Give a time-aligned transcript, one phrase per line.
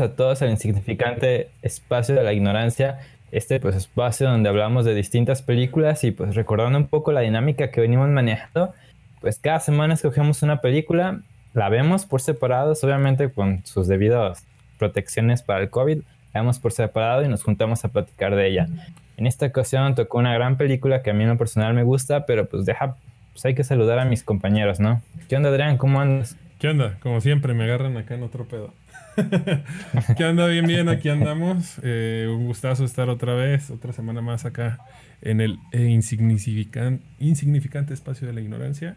[0.00, 3.00] a todos al insignificante espacio de la ignorancia,
[3.32, 7.70] este pues espacio donde hablamos de distintas películas y pues recordando un poco la dinámica
[7.70, 8.74] que venimos manejando,
[9.20, 11.20] pues cada semana escogemos una película,
[11.54, 14.44] la vemos por separados, obviamente con sus debidas
[14.78, 15.98] protecciones para el COVID,
[16.32, 18.68] la vemos por separado y nos juntamos a platicar de ella.
[19.16, 22.24] En esta ocasión tocó una gran película que a mí en lo personal me gusta,
[22.24, 22.96] pero pues deja,
[23.32, 25.02] pues hay que saludar a mis compañeros, ¿no?
[25.28, 25.76] ¿Qué onda Adrián?
[25.76, 26.36] ¿Cómo andas?
[26.58, 26.96] ¿Qué onda?
[27.00, 28.72] Como siempre, me agarran acá en otro pedo.
[30.16, 30.46] ¿Qué onda?
[30.46, 31.80] Bien, bien, aquí andamos.
[31.82, 34.78] Eh, un gustazo estar otra vez, otra semana más acá
[35.22, 38.96] en el insignificante, insignificante espacio de la ignorancia.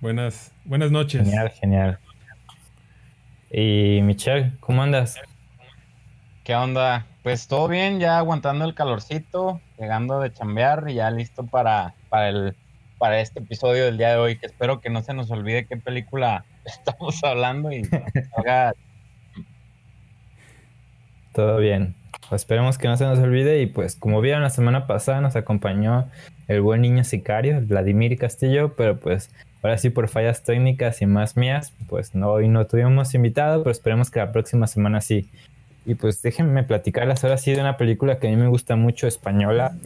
[0.00, 1.24] Buenas, buenas noches.
[1.24, 1.98] Genial, genial.
[3.50, 5.16] Y Michelle, ¿cómo andas?
[6.44, 7.06] ¿Qué onda?
[7.22, 12.28] Pues todo bien, ya aguantando el calorcito, llegando de chambear y ya listo para, para,
[12.28, 12.56] el,
[12.98, 15.76] para este episodio del día de hoy, que espero que no se nos olvide qué
[15.76, 16.44] película
[16.78, 17.88] estamos hablando y.
[21.32, 21.94] Todo bien.
[22.32, 26.08] Esperemos que no se nos olvide y pues como vieron la semana pasada nos acompañó
[26.48, 29.30] el buen niño sicario, Vladimir Castillo, pero pues
[29.62, 33.70] ahora sí por fallas técnicas y más mías, pues no, hoy no tuvimos invitado, pero
[33.70, 35.28] esperemos que la próxima semana sí.
[35.84, 39.06] Y pues déjenme platicarles ahora sí de una película que a mí me gusta mucho,
[39.06, 39.76] española,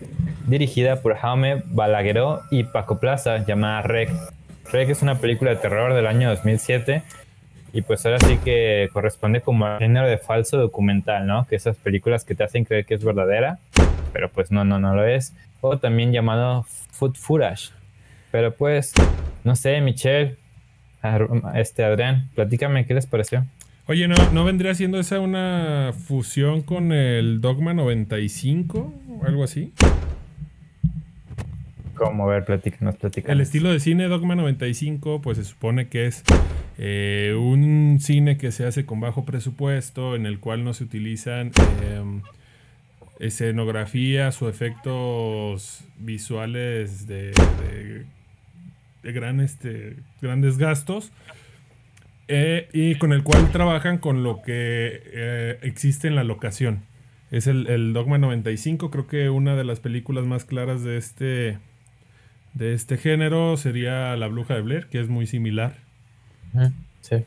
[0.47, 4.11] dirigida por Jaume Balagueró y Paco Plaza, llamada Rec.
[4.73, 7.03] Rec es una película de terror del año 2007
[7.73, 11.47] y pues ahora sí que corresponde como al género de falso documental, ¿no?
[11.47, 13.59] Que esas películas que te hacen creer que es verdadera,
[14.13, 15.35] pero pues no, no, no lo es.
[15.61, 17.71] O también llamado Food Footage.
[18.31, 18.93] Pero pues,
[19.45, 20.37] no sé, Michelle,
[21.55, 23.45] este Adrián, platícame qué les pareció.
[23.87, 29.73] Oye, ¿no, ¿no vendría siendo esa una fusión con el Dogma 95 o algo así?
[32.01, 32.27] ¿Cómo?
[32.27, 33.35] Ver, platícanos, platícanos.
[33.35, 36.25] El estilo de cine Dogma 95, pues se supone que es
[36.79, 41.53] eh, un cine que se hace con bajo presupuesto, en el cual no se utilizan
[41.93, 42.23] em,
[43.19, 47.35] escenografías o efectos visuales de,
[49.03, 51.13] gran, este, grandes gastos
[52.29, 56.83] eh, y con el cual trabajan con lo que eh, existe en la locación.
[57.31, 61.59] Es el, Dogma 95, creo que una de las películas más claras de este,
[62.55, 65.77] de este género sería La Bruja de Blair, que es muy similar.
[67.01, 67.25] Sí.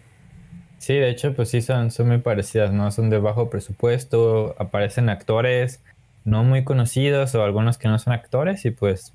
[0.80, 2.92] Sí, de hecho, pues sí, son, son muy parecidas, ¿no?
[2.92, 5.82] Son de bajo presupuesto, aparecen actores
[6.26, 9.14] no muy conocidos o algunos que no son actores y pues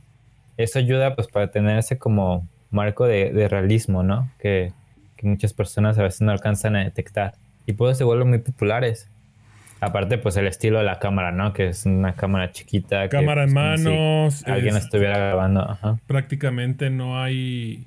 [0.57, 4.31] eso ayuda pues para tener ese como marco de, de realismo, ¿no?
[4.39, 4.73] Que,
[5.17, 7.35] que muchas personas a veces no alcanzan a detectar.
[7.67, 9.09] Y pues se vuelven muy populares.
[9.81, 11.53] Aparte, pues el estilo de la cámara, ¿no?
[11.53, 13.09] Que es una cámara chiquita.
[13.09, 14.47] Cámara en manos.
[14.47, 15.78] alguien estuviera grabando.
[16.06, 17.87] Prácticamente no hay.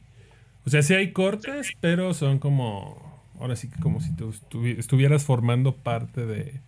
[0.66, 3.10] O sea, sí hay cortes, pero son como.
[3.40, 4.34] Ahora sí que como si tú
[4.78, 6.62] estuvieras formando parte de.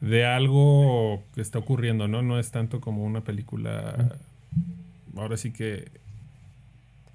[0.00, 2.22] De algo que está ocurriendo, ¿no?
[2.22, 4.16] No es tanto como una película.
[5.16, 5.84] Ahora sí que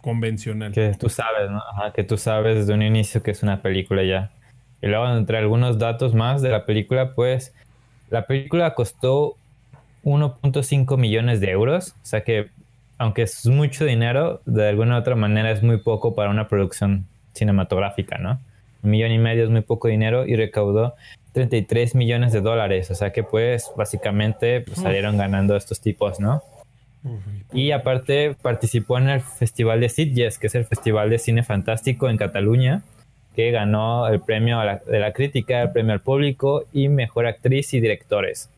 [0.01, 0.71] convencional.
[0.71, 1.57] Que tú sabes, ¿no?
[1.57, 4.31] Ajá, que tú sabes desde un inicio que es una película ya.
[4.81, 7.53] Y luego, entre algunos datos más de la película, pues
[8.09, 9.35] la película costó
[10.03, 11.95] 1.5 millones de euros.
[12.03, 12.47] O sea que,
[12.97, 17.05] aunque es mucho dinero, de alguna u otra manera es muy poco para una producción
[17.33, 18.39] cinematográfica, ¿no?
[18.83, 20.95] Un millón y medio es muy poco dinero y recaudó
[21.33, 22.89] 33 millones de dólares.
[22.91, 26.43] O sea que, pues, básicamente pues, salieron ganando estos tipos, ¿no?
[27.53, 32.09] Y aparte participó en el Festival de Sitges, que es el Festival de Cine Fantástico
[32.09, 32.81] en Cataluña,
[33.37, 37.79] que ganó el premio de la crítica, el premio al público y mejor actriz y
[37.79, 38.49] directores.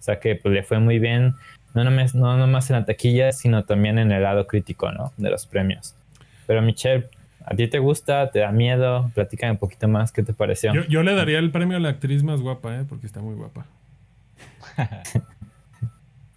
[0.00, 1.36] O sea que pues, le fue muy bien,
[1.72, 5.12] no nomás, no nomás en la taquilla, sino también en el lado crítico ¿no?
[5.18, 5.94] de los premios.
[6.48, 7.08] Pero Michelle,
[7.44, 8.32] ¿a ti te gusta?
[8.32, 9.08] ¿Te da miedo?
[9.14, 10.74] Platícame un poquito más, ¿qué te pareció?
[10.88, 12.84] Yo, le daría el premio a la actriz más guapa, ¿eh?
[12.88, 13.66] porque está muy guapa.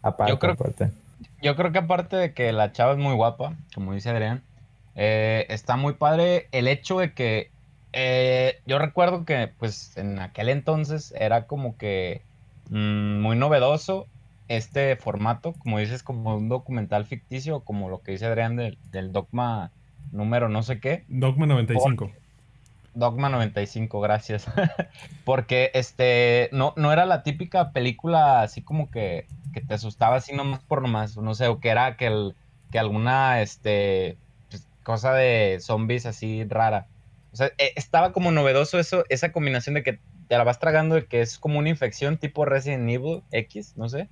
[0.03, 0.91] aparte, yo creo, aparte
[1.41, 4.43] yo creo que aparte de que la chava es muy guapa, como dice Adrián,
[4.93, 7.56] eh, está muy padre el hecho de que
[7.99, 12.21] eh, yo recuerdo que pues en aquel entonces era como que
[12.69, 14.05] mm, muy novedoso
[14.49, 19.71] este formato, como dices, como un documental ficticio, como lo que dice Adrián del, dogma
[20.11, 21.05] número no sé qué.
[21.07, 22.11] Dogma 95.
[22.93, 24.45] Dogma 95, gracias.
[25.25, 30.35] Porque este no, no era la típica película así como que, que te asustaba así
[30.35, 32.35] nomás por nomás, no sé, o que era que, el,
[32.71, 34.17] que alguna este
[34.51, 36.85] pues, cosa de zombies así rara.
[37.37, 40.95] O sea, e, estaba como novedoso eso, esa combinación de que te la vas tragando
[40.95, 44.09] de que es como una infección tipo Resident Evil X, no sé.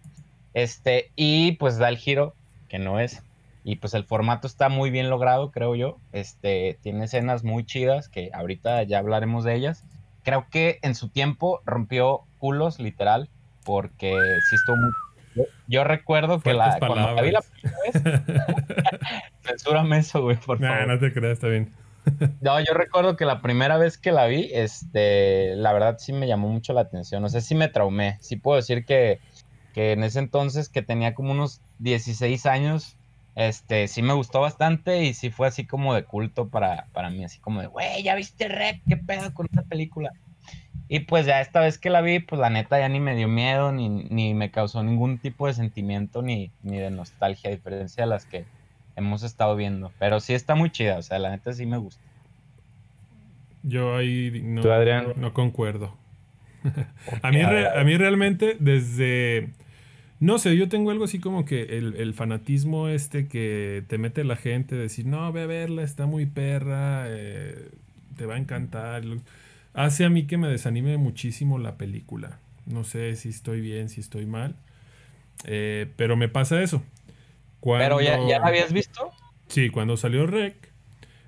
[0.54, 2.36] Este, y pues da el giro
[2.70, 3.24] que no es.
[3.64, 5.98] Y pues el formato está muy bien logrado, creo yo.
[6.12, 9.84] Este, tiene escenas muy chidas que ahorita ya hablaremos de ellas.
[10.22, 13.28] creo que en su tiempo rompió culos, literal,
[13.64, 14.12] porque
[14.48, 14.92] sí estuvo muy
[15.68, 18.22] yo, recuerdo que la, cuando la vi la primera vez,
[19.42, 20.88] censúrame eso, güey, por favor.
[20.88, 21.74] no te creas, está bien.
[22.42, 26.28] No, yo recuerdo que la primera vez que la vi, este, la verdad sí me
[26.28, 27.22] llamó mucho la atención.
[27.22, 28.18] No sé si me traumé.
[28.22, 29.20] Sí puedo decir que,
[29.74, 32.98] que en ese entonces, que tenía como unos 16 años,
[33.36, 37.24] este, sí me gustó bastante y sí fue así como de culto para, para mí,
[37.24, 38.82] así como de, güey, ¿ya viste Rec?
[38.88, 40.12] ¿Qué pedo con esta película?
[40.88, 43.28] Y pues ya esta vez que la vi, pues la neta ya ni me dio
[43.28, 48.04] miedo, ni, ni me causó ningún tipo de sentimiento, ni, ni de nostalgia, a diferencia
[48.04, 48.46] de las que
[48.96, 49.92] hemos estado viendo.
[50.00, 52.02] Pero sí está muy chida, o sea, la neta sí me gusta.
[53.64, 54.62] Yo ahí no,
[55.16, 55.96] no concuerdo.
[57.22, 59.50] a, mí a mí realmente desde...
[60.20, 64.38] No sé, yo tengo algo así como que el, fanatismo este que te mete la
[64.38, 67.70] gente, decir, no, ve a verla, está muy perra, eh,
[68.18, 69.04] te va a encantar
[69.76, 72.40] hace a mí que me desanime muchísimo la película.
[72.66, 74.56] No sé si estoy bien, si estoy mal.
[75.44, 76.82] Eh, pero me pasa eso.
[77.66, 79.12] ¿Pero ya, ya, la habías visto?
[79.48, 80.56] Sí, cuando salió Rec,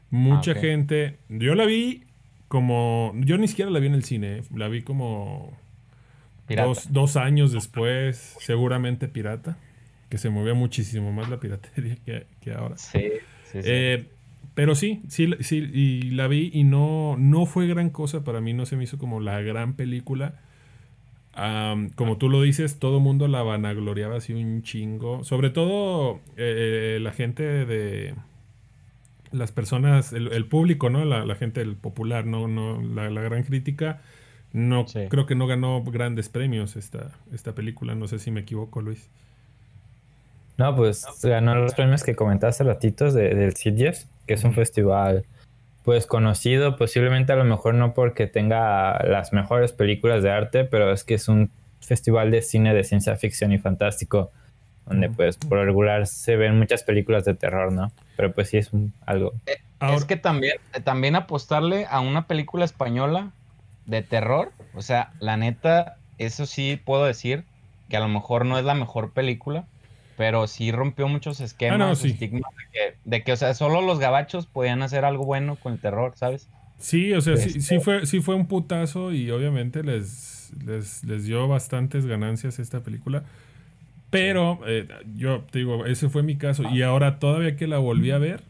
[0.10, 1.18] mucha ah, gente.
[1.30, 2.04] Yo la vi
[2.48, 3.14] como.
[3.16, 4.44] Yo ni siquiera la vi en el cine.
[4.54, 5.58] La vi como.
[6.90, 9.58] Dos, años después, seguramente pirata.
[10.10, 12.78] Que se movía muchísimo más la piratería que, ahora.
[12.78, 13.12] Sí,
[13.52, 13.70] sí, sí.
[13.70, 14.06] Eh,
[14.54, 18.54] pero sí, sí, sí, y la vi y no, no fue gran cosa para mí,
[18.54, 20.40] no se me hizo como la gran película.
[21.96, 25.24] Como tú lo dices, todo el mundo la vanagloriaba así un chingo.
[25.24, 28.16] Sobre todo eh, la gente de
[29.32, 31.06] las personas, el, público, ¿no?
[31.06, 34.02] La, gente el popular, no, no, la, gran crítica.
[34.54, 37.94] No, creo que no ganó grandes premios esta, esta película.
[37.94, 39.10] No sé si me equivoco, Luis.
[40.58, 45.24] No, pues ganó los premios que comentaste ratitos de, del CIDIES, que es un festival
[45.88, 50.92] pues conocido, posiblemente a lo mejor no porque tenga las mejores películas de arte, pero
[50.92, 51.50] es que es un
[51.80, 54.30] festival de cine de ciencia ficción y fantástico,
[54.86, 57.94] donde pues por regular se ven muchas películas de terror, ¿no?
[58.18, 58.70] Pero pues sí es
[59.06, 59.32] algo.
[59.46, 63.32] Eh, es que también, también apostarle a una película española
[63.86, 67.46] de terror, o sea, la neta, eso sí puedo decir
[67.88, 69.64] que a lo mejor no es la mejor película,
[70.18, 72.52] pero sí rompió muchos esquemas, ah, estigmas
[73.06, 76.50] de que, o sea, solo los gabachos podían hacer algo bueno con el terror, ¿sabes?
[76.80, 81.48] Sí, o sea, sí, este fue, sí fue un putazo y obviamente les, les, dio
[81.48, 83.24] bastantes ganancias esta película.
[84.10, 86.64] Pero eh, yo te digo, ese fue mi caso.
[86.72, 88.44] Y ahora todavía que la volví a ver,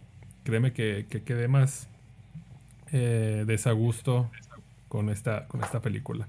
[0.44, 1.88] créeme que, que quedé más
[2.92, 4.30] eh, desagusto
[4.88, 6.28] con esta, con esta película.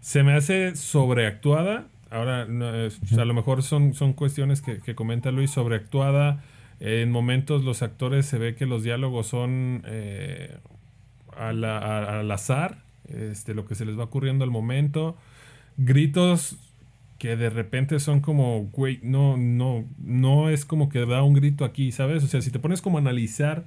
[0.00, 6.42] Se me hace sobreactuada Ahora, a lo mejor son, son cuestiones que, comenta Luis, sobreactuada.
[6.80, 10.56] En momentos los actores se ve que los diálogos son eh,
[11.36, 15.16] al, azar, este, lo que se les va ocurriendo al momento.
[15.76, 16.56] Gritos
[17.18, 21.64] que de repente son como, güey, no, no, no es como que da un grito
[21.64, 22.22] aquí, ¿sabes?
[22.22, 23.66] O sea, si te pones como a analizar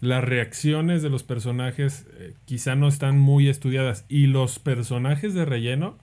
[0.00, 4.06] las reacciones de los personajes, eh, quizá no están muy estudiadas.
[4.08, 5.98] Y los personajes de relleno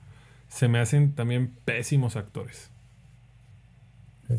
[0.53, 2.69] se me hacen también pésimos actores.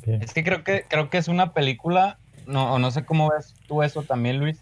[0.07, 3.83] Es que creo que creo que es una película, no, no sé cómo ves tú
[3.83, 4.61] eso también, Luis,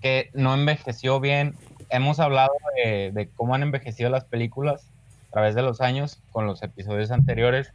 [0.00, 1.56] que no envejeció bien.
[1.90, 4.86] Hemos hablado de, cómo han envejecido las películas
[5.28, 7.72] a través de los años con los episodios anteriores.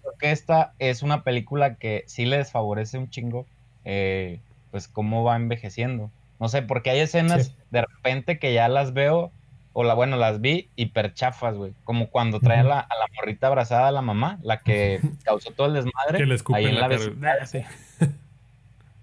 [0.00, 3.46] Creo que esta es una película que sí le desfavorece un chingo,
[3.84, 6.10] eh, pues cómo va envejeciendo.
[6.38, 9.32] No sé, porque hay escenas de repente que ya las veo
[9.80, 11.72] o la, bueno, las vi hiper chafas, güey.
[11.84, 15.74] Como cuando trae a, la, morrita abrazada a la mamá, la que causó todo el
[15.74, 16.18] desmadre.
[16.18, 17.46] Que le ahí en la, la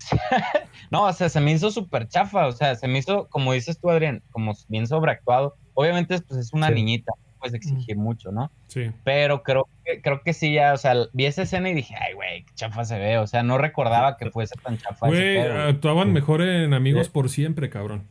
[0.91, 3.79] no, o sea, se me hizo súper chafa, o sea, se me hizo, como dices
[3.79, 5.55] tú, Adrián, como bien sobreactuado.
[5.73, 8.51] Obviamente, pues es una niñita, puedes exigir mucho, ¿no?
[8.67, 8.91] Sí.
[9.03, 12.13] Pero creo que, creo que sí, ya, o sea, vi esa escena y dije, ay,
[12.13, 15.07] güey, qué chafa se ve, o sea, no recordaba que fuese tan chafa.
[15.07, 18.07] Güey, actuaban mejor en Amigos por Siempre, cabrón.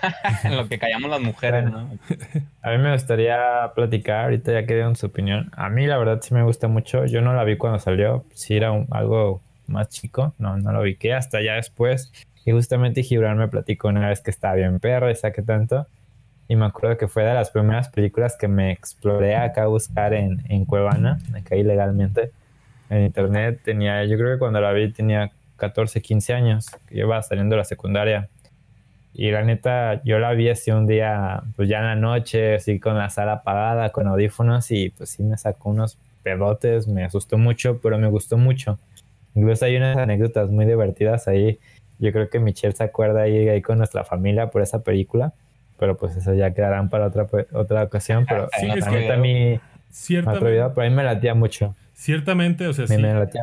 [0.44, 1.90] en lo que callamos las mujeres, ¿no?
[2.62, 5.50] A mí me gustaría platicar, ahorita ya que dieron su opinión.
[5.56, 7.04] A mí la verdad sí me gusta mucho.
[7.06, 10.96] Yo no la vi cuando salió, sí era algo más chico, no, no lo vi
[10.96, 12.12] que hasta ya después.
[12.44, 15.86] Y justamente Gibran me platicó una vez que estaba bien perro y saqué tanto.
[16.48, 20.12] Y me acuerdo que fue de las primeras películas que me exploré acá a buscar
[20.12, 22.32] en, en Cuevana, acá ilegalmente,
[22.90, 23.60] en internet.
[23.64, 27.58] Tenía, yo creo que cuando la vi tenía 14, 15 años, que iba saliendo de
[27.58, 28.28] la secundaria.
[29.14, 32.80] Y la neta, yo la vi así un día, pues ya en la noche, así
[32.80, 37.36] con la sala apagada, con audífonos, y pues sí me sacó unos pedotes, me asustó
[37.36, 38.78] mucho, pero me gustó mucho.
[39.34, 41.58] Incluso hay unas anécdotas muy divertidas ahí.
[41.98, 45.32] Yo creo que Michelle se acuerda ahí, ahí con nuestra familia por esa película,
[45.78, 48.24] pero pues eso ya quedarán para otra, otra ocasión.
[48.28, 49.60] Pero Sí, la neta, a mí,
[50.40, 51.74] pero a mí me latía mucho.
[51.94, 53.42] ciertamente, o sea, sí, me latía.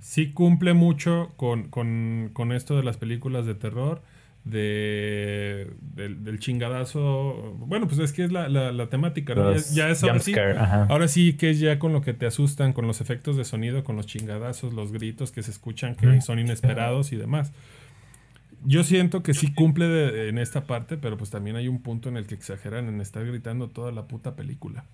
[0.00, 4.02] sí cumple mucho con, con, con esto de las películas de terror,
[4.44, 7.54] de, del, del chingadazo.
[7.58, 9.42] Bueno, pues es que es la, la, la temática, ¿no?
[9.42, 10.34] Ya, Los ya es ahora sí,
[10.88, 13.84] ahora sí que es ya con lo que te asustan, con los efectos de sonido,
[13.84, 17.52] con los chingadazos, los gritos que se escuchan que son inesperados y demás.
[18.64, 22.08] Yo siento que sí cumple de- en esta parte, pero pues también hay un punto
[22.10, 24.84] en el que exageran en estar gritando toda la puta película.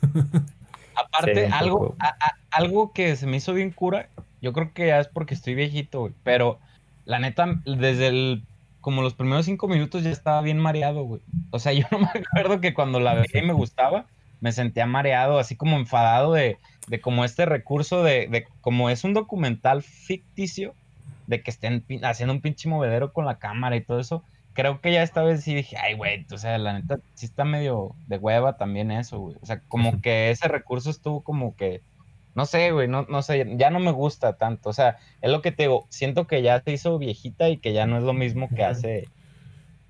[0.94, 1.96] Aparte, Sí, algo, poco.
[2.00, 4.08] a- a- algo que se me hizo bien cura,
[4.40, 6.58] yo creo que ya es porque estoy viejito, güey, pero
[7.04, 8.42] la neta, desde el,
[8.82, 11.22] como los primeros cinco minutos ya estaba bien mareado, güey.
[11.50, 14.04] O sea, yo no me acuerdo que cuando la veía y me gustaba,
[14.40, 16.58] me sentía mareado, así como enfadado de,
[16.88, 20.74] de como este recurso de, de como es un documental ficticio,
[21.26, 24.22] de que estén haciendo un pinche movedero con la cámara y todo eso.
[24.52, 27.44] Creo que ya esta vez sí dije, ay, güey, o sea, la neta, sí está
[27.44, 29.36] medio de hueva también eso, güey.
[29.40, 31.80] O sea, como que ese recurso estuvo como que,
[32.34, 34.70] no sé, güey, no, no sé, ya no me gusta tanto.
[34.70, 37.72] O sea, es lo que te digo, siento que ya se hizo viejita y que
[37.72, 39.08] ya no es lo mismo que hace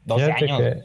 [0.05, 0.85] 12 Fíjate años.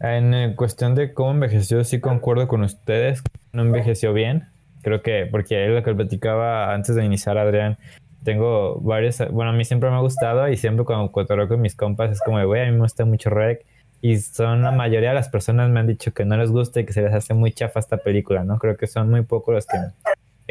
[0.00, 3.22] en eh, cuestión de cómo envejeció, sí concuerdo con ustedes.
[3.52, 4.48] No envejeció bien.
[4.82, 7.78] Creo que, porque es lo que platicaba antes de iniciar, Adrián.
[8.24, 11.74] Tengo varios, bueno, a mí siempre me ha gustado y siempre cuando cotorreo con mis
[11.74, 13.64] compas es como, güey, a mí me gusta mucho Rec.
[14.00, 16.86] Y son la mayoría de las personas me han dicho que no les gusta y
[16.86, 18.58] que se les hace muy chafa esta película, ¿no?
[18.58, 19.76] Creo que son muy pocos los que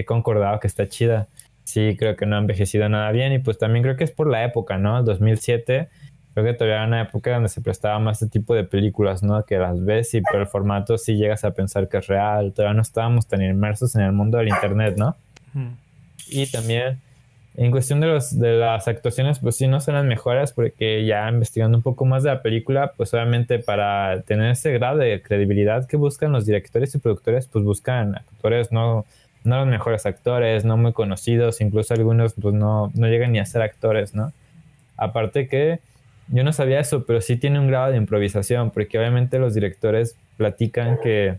[0.01, 1.27] he concordado que está chida.
[1.63, 4.29] Sí, creo que no ha envejecido nada bien y pues también creo que es por
[4.29, 5.00] la época, ¿no?
[5.00, 5.89] El 2007
[6.34, 9.43] creo que todavía era una época donde se prestaba más este tipo de películas, ¿no?
[9.43, 12.53] Que las ves y por el formato sí llegas a pensar que es real.
[12.53, 15.15] Todavía no estábamos tan inmersos en el mundo del internet, ¿no?
[16.29, 17.00] Y también
[17.55, 21.27] en cuestión de, los, de las actuaciones, pues sí, no son las mejores porque ya
[21.27, 25.86] investigando un poco más de la película, pues obviamente para tener ese grado de credibilidad
[25.86, 29.05] que buscan los directores y productores, pues buscan actores no,
[29.43, 33.45] no los mejores actores, no muy conocidos, incluso algunos pues no, no llegan ni a
[33.45, 34.33] ser actores, ¿no?
[34.98, 35.79] Aparte que
[36.27, 40.15] yo no sabía eso, pero sí tiene un grado de improvisación, porque obviamente los directores
[40.38, 41.38] platican que,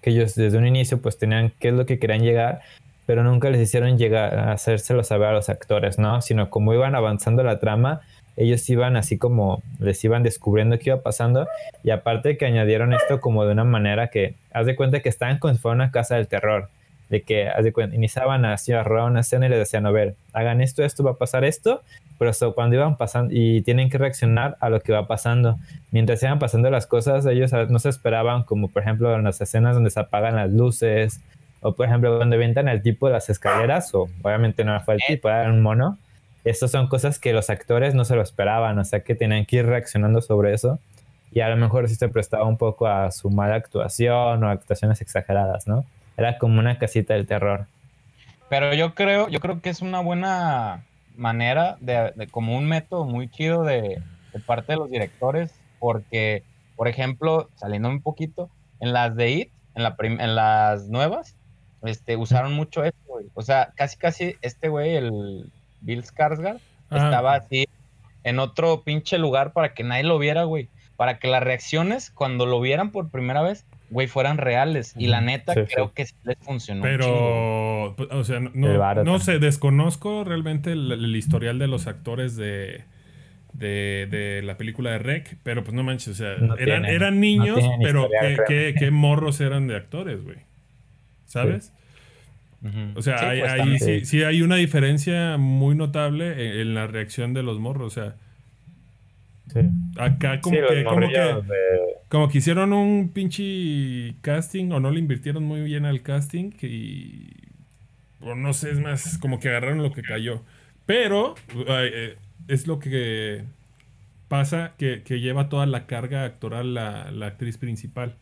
[0.00, 2.60] que ellos desde un inicio pues tenían qué es lo que querían llegar,
[3.06, 6.22] pero nunca les hicieron llegar a hacérselo saber a los actores, ¿no?
[6.22, 8.00] Sino como iban avanzando la trama,
[8.36, 11.48] ellos iban así como les iban descubriendo qué iba pasando
[11.82, 15.38] y aparte que añadieron esto como de una manera que haz de cuenta que estaban
[15.38, 16.68] como si fuera una casa del terror
[17.08, 17.50] de que
[17.92, 21.14] iniciaban a rodar una escena y les decían a ver hagan esto esto va a
[21.14, 21.82] pasar esto
[22.18, 25.58] pero so, cuando iban pasando y tienen que reaccionar a lo que va pasando.
[25.90, 29.40] Mientras iban pasando las cosas ellos ah, no se esperaban como por ejemplo en las
[29.40, 31.20] escenas donde se apagan las luces
[31.60, 35.00] o por ejemplo cuando avientan el tipo de las escaleras o obviamente no fue el
[35.06, 35.98] tipo era un mono.
[36.44, 39.56] Estas son cosas que los actores no se lo esperaban, o sea que tenían que
[39.56, 40.78] ir reaccionando sobre eso.
[41.32, 45.00] Y a lo mejor sí se prestaba un poco a su mala actuación o actuaciones
[45.00, 45.84] exageradas, ¿no?
[46.16, 47.66] Era como una casita del terror.
[48.48, 50.84] Pero yo creo, yo creo que es una buena
[51.16, 54.00] manera de, de como un método muy chido de,
[54.32, 56.42] de parte de los directores, porque,
[56.76, 58.48] por ejemplo, saliendo un poquito,
[58.80, 61.34] en las de IT, en, la prim- en las nuevas,
[61.82, 63.26] este, usaron mucho esto, güey.
[63.34, 67.04] O sea, casi casi este güey, el Bill Skarsgård, Ajá.
[67.04, 67.66] estaba así
[68.24, 70.68] en otro pinche lugar para que nadie lo viera, güey.
[70.96, 74.94] Para que las reacciones, cuando lo vieran por primera vez, güey, fueran reales.
[74.98, 75.92] Y la neta, Sí, creo sí.
[75.94, 76.82] que sí les funcionó.
[76.82, 82.36] Pero, pues, o sea, no, no, sé, desconozco realmente el, el historial de los actores
[82.36, 82.84] de,
[83.52, 86.84] de, de la película de Rec, pero pues no manches, o sea, No eran, tienen-
[86.86, 88.08] eran niños, pero
[88.48, 90.38] qué, qué, morros eran de actores, güey.
[91.26, 91.72] ¿Sabes?
[92.96, 96.74] O sea, Sí, hay- pues, hay- sí, sí hay una diferencia muy notable en, en
[96.74, 98.16] la reacción de los morros, o sea,
[99.52, 99.60] Sí,
[99.98, 100.84] acá como Sí, que...
[100.84, 101.56] Como que morrillos de-
[102.08, 107.30] como que hicieron un pinche casting o no le invirtieron muy bien al casting y
[108.20, 110.42] o no sé, es más como que agarraron lo que cayó.
[110.86, 111.34] Pero
[111.68, 112.16] eh,
[112.48, 113.42] es lo que
[114.28, 118.14] pasa que, que lleva toda la carga actoral la, la actriz principal.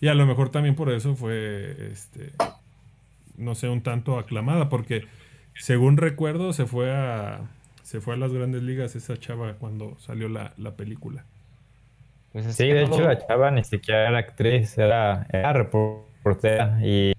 [0.00, 2.32] Y a lo mejor también por eso fue, este,
[3.36, 5.04] no sé, un tanto aclamada, porque
[5.54, 7.40] según recuerdo se fue a,
[7.92, 11.26] se fue a las grandes ligas esa chava cuando salió la, la película.
[12.32, 16.78] Pues es Sí, de no hecho la chava ni siquiera era actriz, era, era reportera
[16.82, 17.12] y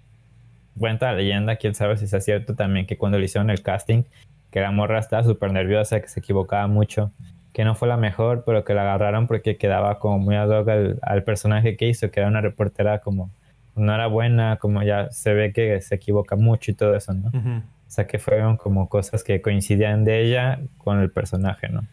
[0.75, 4.01] cuenta la leyenda, quién sabe si es cierto también que cuando le hicieron el casting,
[4.49, 7.11] que la morra estaba súper nerviosa, que se equivocaba mucho,
[7.53, 10.67] que no fue la mejor, pero que la agarraron porque quedaba como muy ad hoc
[10.69, 13.29] al, al personaje que hizo, que era una reportera como
[13.75, 17.29] no era buena, como ya se ve que se equivoca mucho y todo eso, ¿no?
[17.29, 17.61] Ujú.
[17.93, 21.87] O sea que fueron como cosas que coincidían de ella con el personaje, ¿no?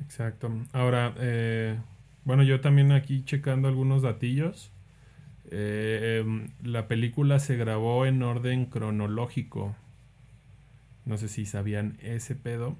[0.00, 0.50] Exacto.
[0.72, 1.78] Ahora, eh,
[2.24, 4.72] Bueno, yo también aquí checando algunos datillos.
[5.50, 9.76] Eh, em, la película se grabó en orden cronológico.
[11.04, 12.78] No sé si sabían ese pedo.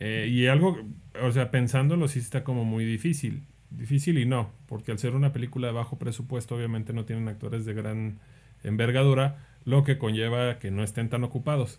[0.00, 0.78] Eh, y algo,
[1.22, 3.44] o sea, pensándolo sí está como muy difícil.
[3.70, 7.66] Difícil y no, porque al ser una película de bajo presupuesto obviamente no tienen actores
[7.66, 8.20] de gran
[8.64, 11.78] envergadura, lo que conlleva que no estén tan ocupados.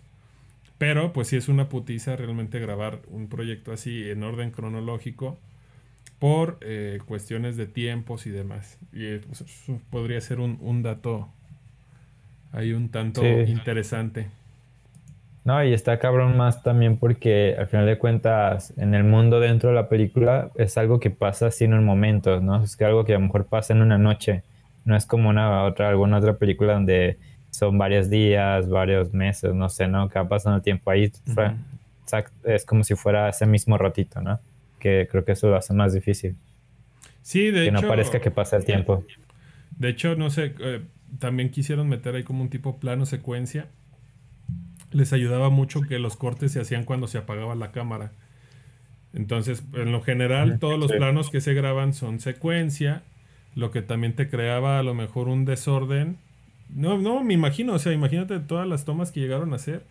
[0.77, 5.37] Pero pues sí es una putiza realmente grabar un proyecto así en orden cronológico
[6.19, 8.77] por eh, cuestiones de tiempos y demás.
[8.91, 9.43] Y eh, pues,
[9.89, 11.29] podría ser un, dato
[12.51, 14.27] ahí un tanto interesante.
[15.45, 19.69] No, y está cabrón más también porque al final de cuentas en el mundo dentro
[19.69, 22.63] de la película es algo que pasa así en un momento, ¿no?
[22.63, 24.43] Es que algo que a lo mejor pasa en una noche.
[24.85, 27.17] No es como una otra, alguna otra película donde
[27.53, 30.09] son varios días, varios meses, no sé, ¿no?
[30.09, 31.11] Que va pasando el tiempo ahí.
[32.43, 34.39] Es como si fuera ese mismo ratito, ¿no?
[34.79, 36.35] Que creo que eso lo hace más difícil.
[37.21, 37.75] Sí, de hecho.
[37.75, 39.05] Que no parezca que pasa el tiempo.
[39.77, 40.81] De hecho, no sé, eh,
[41.19, 43.67] también quisieron meter ahí como un tipo plano secuencia.
[44.91, 48.11] Les ayudaba mucho que los cortes se hacían cuando se apagaba la cámara.
[49.13, 53.03] Entonces, en lo general, todos los planos que se graban son secuencia,
[53.53, 56.17] lo que también te creaba a lo mejor un desorden
[56.69, 59.83] no, no, me imagino, o sea, imagínate todas las tomas que llegaron a hacer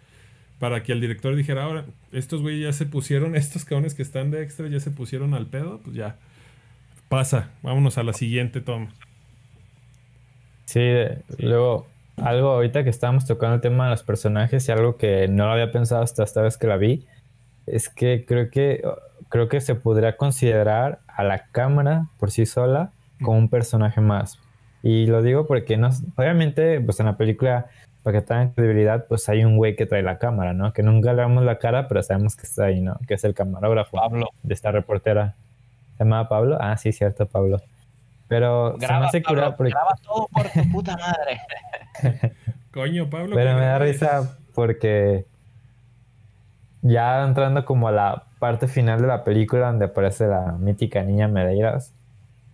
[0.59, 4.31] para que el director dijera, ahora, estos güeyes ya se pusieron, estos cabrones que están
[4.31, 6.17] de extra ya se pusieron al pedo, pues ya,
[7.09, 8.89] pasa, vámonos a la siguiente toma.
[10.65, 10.81] Sí,
[11.39, 11.87] luego,
[12.17, 15.53] algo ahorita que estábamos tocando el tema de los personajes y algo que no lo
[15.53, 17.05] había pensado hasta esta vez que la vi,
[17.67, 18.83] es que creo que,
[19.29, 24.39] creo que se podría considerar a la cámara por sí sola como un personaje más.
[24.83, 27.67] Y lo digo porque no, obviamente, pues en la película,
[28.03, 30.73] para que tengan credibilidad, pues hay un güey que trae la cámara, ¿no?
[30.73, 32.99] Que nunca le damos la cara, pero sabemos que está ahí, ¿no?
[33.07, 34.31] Que es el camarógrafo Pablo.
[34.43, 35.35] de esta reportera.
[35.97, 36.59] ¿Se llama Pablo?
[36.61, 37.61] Ah, sí, cierto, Pablo.
[38.27, 39.73] Pero graba, se me hace porque...
[39.73, 41.41] Graba todo por tu puta madre.
[42.73, 43.37] Coño, Pablo.
[43.37, 45.27] Pero me da risa porque
[46.81, 51.29] ya entrando como a la parte final de la película donde aparece la mítica niña
[51.29, 51.93] Medeiros,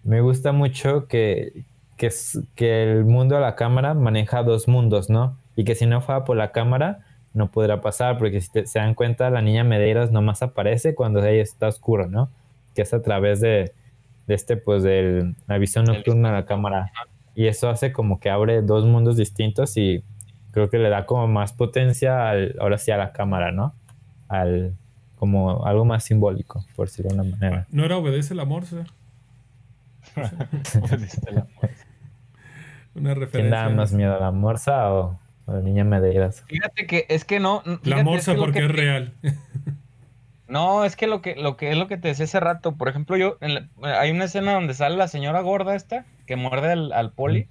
[0.05, 1.64] me gusta mucho que,
[1.99, 5.37] que, es, que el mundo de la cámara maneja dos mundos, ¿no?
[5.57, 7.01] Y que si no fuera por la cámara,
[7.35, 11.43] no podrá pasar, porque si se dan cuenta, la niña Medeiros nomás aparece cuando ella
[11.43, 12.31] está oscuro, ¿no?
[12.75, 13.73] Que es a través de,
[14.27, 16.93] de este, pues, de la visión nocturna de la cámara.
[17.35, 20.03] Y eso hace como que abre dos mundos distintos y
[20.53, 23.75] creo que le da como más potencia al, ahora sí a la cámara, ¿no?
[24.29, 24.75] Al,
[25.17, 27.67] como algo más simbólico, por decirlo de una manera.
[27.71, 28.77] No era obedece el amor, ¿sí?
[30.81, 31.71] obedece el amor.
[32.99, 33.41] Una referencia.
[33.41, 36.43] ¿Quién da más miedo, la morsa o, la niña Medeiros?
[36.47, 37.63] Fíjate que es que no.
[37.83, 39.13] la morsa porque es real.
[40.49, 42.75] No, es que lo que, lo que es lo que te decía hace rato.
[42.75, 43.37] Por ejemplo, yo
[43.83, 47.49] hay una escena donde sale la señora gorda esta que muerde al, poli.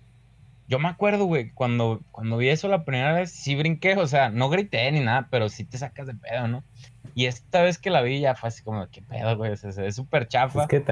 [0.68, 4.30] Yo me acuerdo, güey, cuando, cuando vi eso la primera vez, sí brinqué, o sea,
[4.30, 6.64] no grité ni nada, pero sí te sacas de pedo, ¿no?
[7.16, 9.92] Y esta vez que la vi ya fue así como, qué pedo, güey, se, ve
[9.92, 10.64] súper chafa.
[10.64, 10.84] Es que,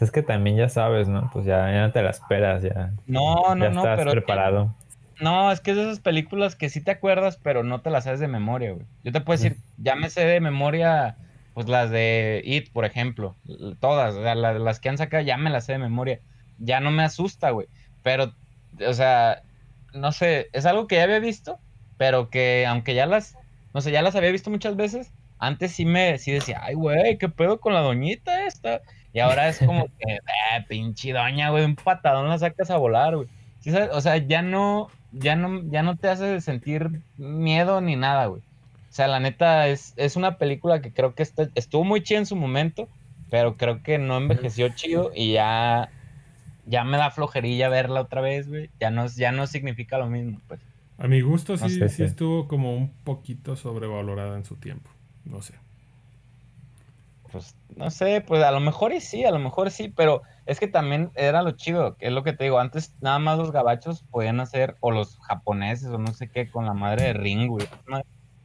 [0.00, 1.30] es que también ya sabes, ¿no?
[1.32, 2.92] Pues ya, ya no te la esperas, ya.
[3.06, 4.10] No, no, ya no, estás pero.
[4.10, 4.74] preparado.
[5.20, 8.04] no, es que es de esas películas que sí te acuerdas, pero no te las
[8.04, 8.84] sabes de memoria, güey.
[9.04, 11.16] Yo te puedo decir, ya me sé de memoria,
[11.54, 13.36] pues las de It, por ejemplo.
[13.80, 16.20] Todas, o sea, las, las que han sacado ya me las sé de memoria.
[16.58, 17.68] Ya no me asusta, güey.
[18.02, 18.34] Pero,
[18.86, 19.42] o sea,
[19.92, 21.58] no sé, es algo que ya había visto,
[21.96, 23.36] pero que aunque ya las,
[23.72, 27.18] no sé, ya las había visto muchas veces, antes sí me sí decía, ay, güey,
[27.18, 28.82] ¿qué pedo con la doñita esta?
[29.12, 33.16] Y ahora es como que, eh, pinche doña, güey, un patadón la sacas a volar,
[33.16, 33.28] güey.
[33.92, 38.42] O sea, ya no, ya no, ya no te hace sentir miedo ni nada, güey.
[38.42, 42.26] O sea, la neta es, es una película que creo que estuvo muy chida en
[42.26, 42.88] su momento,
[43.30, 45.90] pero creo que no envejeció chido y ya,
[46.66, 48.70] ya me da flojerilla verla otra vez, güey.
[48.80, 50.60] Ya no, ya no significa lo mismo, pues.
[50.98, 54.90] A mi gusto sí, sí estuvo como un poquito sobrevalorada en su tiempo
[55.24, 55.54] no sé.
[57.32, 60.60] Pues no sé, pues a lo mejor y sí, a lo mejor sí, pero es
[60.60, 63.50] que también era lo chido, que es lo que te digo, antes nada más los
[63.50, 67.58] gabachos podían hacer, o los japoneses, o no sé qué, con la madre de Ringo,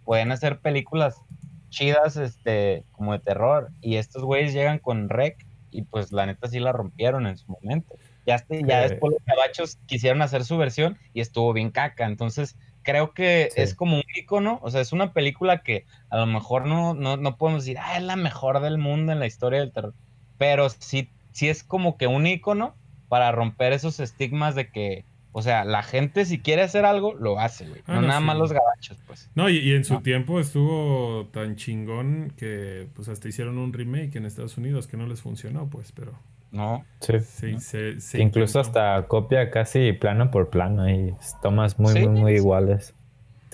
[0.05, 1.21] podían hacer películas
[1.69, 6.47] chidas, este, como de terror, y estos güeyes llegan con Rec, y pues la neta
[6.47, 7.95] sí la rompieron en su momento.
[8.29, 12.55] Ya, este, ya después los gabachos quisieron hacer su versión y estuvo bien caca, entonces
[12.83, 16.65] creo que es como un icono, o sea, es una película que a lo mejor
[16.65, 19.93] no, no, podemos decir, ah, es la mejor del mundo en la historia del terror,
[20.37, 22.75] pero sí, sí es como que un icono
[23.07, 27.39] para romper esos estigmas de que O sea, la gente si quiere hacer algo, lo
[27.39, 27.81] hace, güey.
[27.85, 28.25] Ah, no, no, nada sí.
[28.25, 29.29] más los gabachos, pues.
[29.35, 30.01] No, y, y en su No.
[30.01, 35.05] tiempo estuvo tan chingón que pues hasta hicieron un remake en Estados Unidos que no
[35.05, 36.13] les funcionó, pues, pero
[36.51, 36.83] No.
[36.99, 37.19] Sí.
[37.59, 42.95] sí, Incluso hasta copia casi plano por plano y tomas muy, Sí, muy, muy iguales.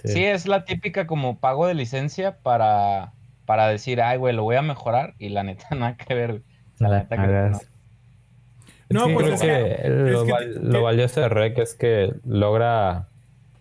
[0.03, 0.23] Sí.
[0.23, 3.11] es la típica como pago de licencia para,
[3.45, 5.13] para decir, ay, güey, lo voy a mejorar.
[5.19, 6.41] Y la neta, nada que ver, güey.
[6.75, 7.59] O sea, la neta que no.
[8.89, 11.29] No, Sí, pues, es que que- lo, es que val- ti- lo ti- valioso de
[11.29, 13.07] Rec es que logra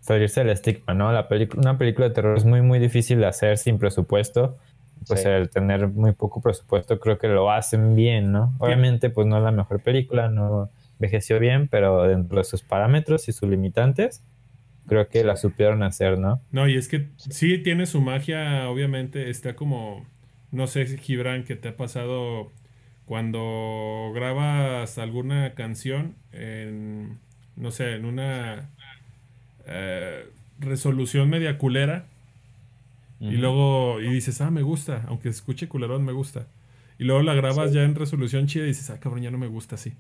[0.01, 1.11] salirse del estigma, ¿no?
[1.13, 4.59] La pelicu- una película de terror es muy, muy difícil de hacer sin presupuesto.
[5.07, 5.29] Pues Sí.
[5.29, 8.55] el tener muy poco presupuesto creo que lo hacen bien, ¿no?
[8.59, 13.29] Obviamente, pues no es la mejor película, no envejeció bien, pero dentro de sus parámetros
[13.29, 14.23] y sus limitantes,
[14.87, 16.41] creo que la supieron hacer, ¿no?
[16.53, 20.07] No, y es que sí tiene su magia, obviamente, está como,
[20.53, 22.51] no sé, Gibran, que te ha pasado
[23.07, 27.19] cuando grabas alguna canción en,
[27.57, 28.71] no sé, en una
[29.67, 30.25] eh,
[30.61, 32.07] resolución media culera
[33.21, 36.47] y luego, y dices, ah, me gusta, aunque escuche culerón, me gusta.
[36.99, 39.47] Y luego la grabas ya en resolución chida y dices, ah, cabrón, ya no me
[39.47, 39.95] gusta así.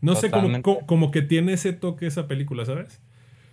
[0.00, 3.00] No sé, como, como, como que tiene ese toque esa película, ¿sabes?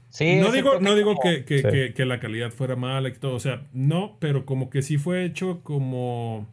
[0.10, 1.68] Sí, no digo, no digo como- que, que- Sí.
[1.70, 4.98] que- que la calidad fuera mala y todo, o sea, no, pero como que sí
[4.98, 6.48] fue hecho como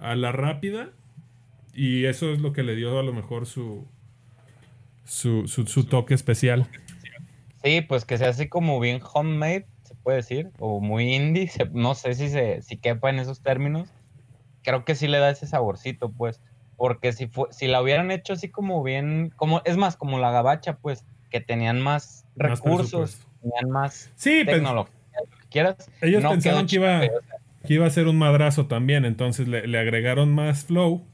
[0.00, 0.90] a la rápida
[1.74, 3.86] y eso es lo que le dio a lo mejor su
[5.04, 6.66] su, su, su toque especial.
[7.64, 9.66] Sí, pues que sea así como bien homemade,
[10.02, 13.88] puede decir, o muy indie, se- no sé si se si quepa en esos términos.
[14.62, 16.40] Creo que sí le da ese saborcito, pues,
[16.76, 20.30] porque si fue, si la hubieran hecho así como bien, como es más como la
[20.30, 24.94] gabacha, pues, que tenían más Más recursos, tenían más Sí, pens- tecnología,
[25.30, 25.90] lo que quieras.
[26.00, 27.00] ellos no pensaban que iba,
[27.66, 31.04] que iba a ser un madrazo también, entonces le, le agregaron más flow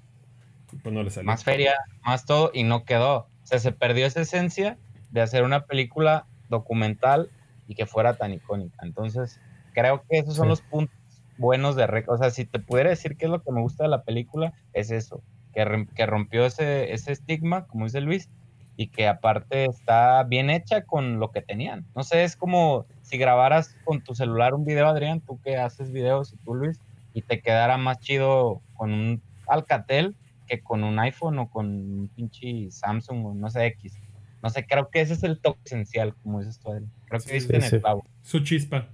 [0.82, 1.26] pues no le salió.
[1.26, 1.74] más feria,
[2.04, 3.20] más todo, y no quedó.
[3.42, 4.76] O sea, se perdió esa esencia
[5.10, 7.30] de hacer una película documental
[7.68, 8.78] y que fuera tan icónica.
[8.84, 9.40] Entonces,
[9.74, 10.50] creo que esos son Sí.
[10.50, 10.96] los puntos
[11.36, 12.10] buenos de Rec.
[12.10, 14.52] O sea, si te pudiera decir qué es lo que me gusta de la película,
[14.72, 15.22] es eso,
[15.54, 18.28] que, que rompió ese, ese estigma, como dice Luis,
[18.76, 21.84] y que aparte está bien hecha con lo que tenían.
[21.94, 25.92] No sé, es como si grabaras con tu celular un video, Adrián, tú que haces
[25.92, 26.80] videos y tú, Luis,
[27.12, 30.14] y te quedara más chido con un Alcatel
[30.46, 33.98] que con un iPhone o con un pinche Samsung o no sé, X.
[34.42, 36.70] No sé, creo que ese es el toque esencial, como dices tú.
[37.06, 37.76] Creo que Sí, diste en sí.
[37.76, 38.04] el clavo.
[38.22, 38.86] Su chispa.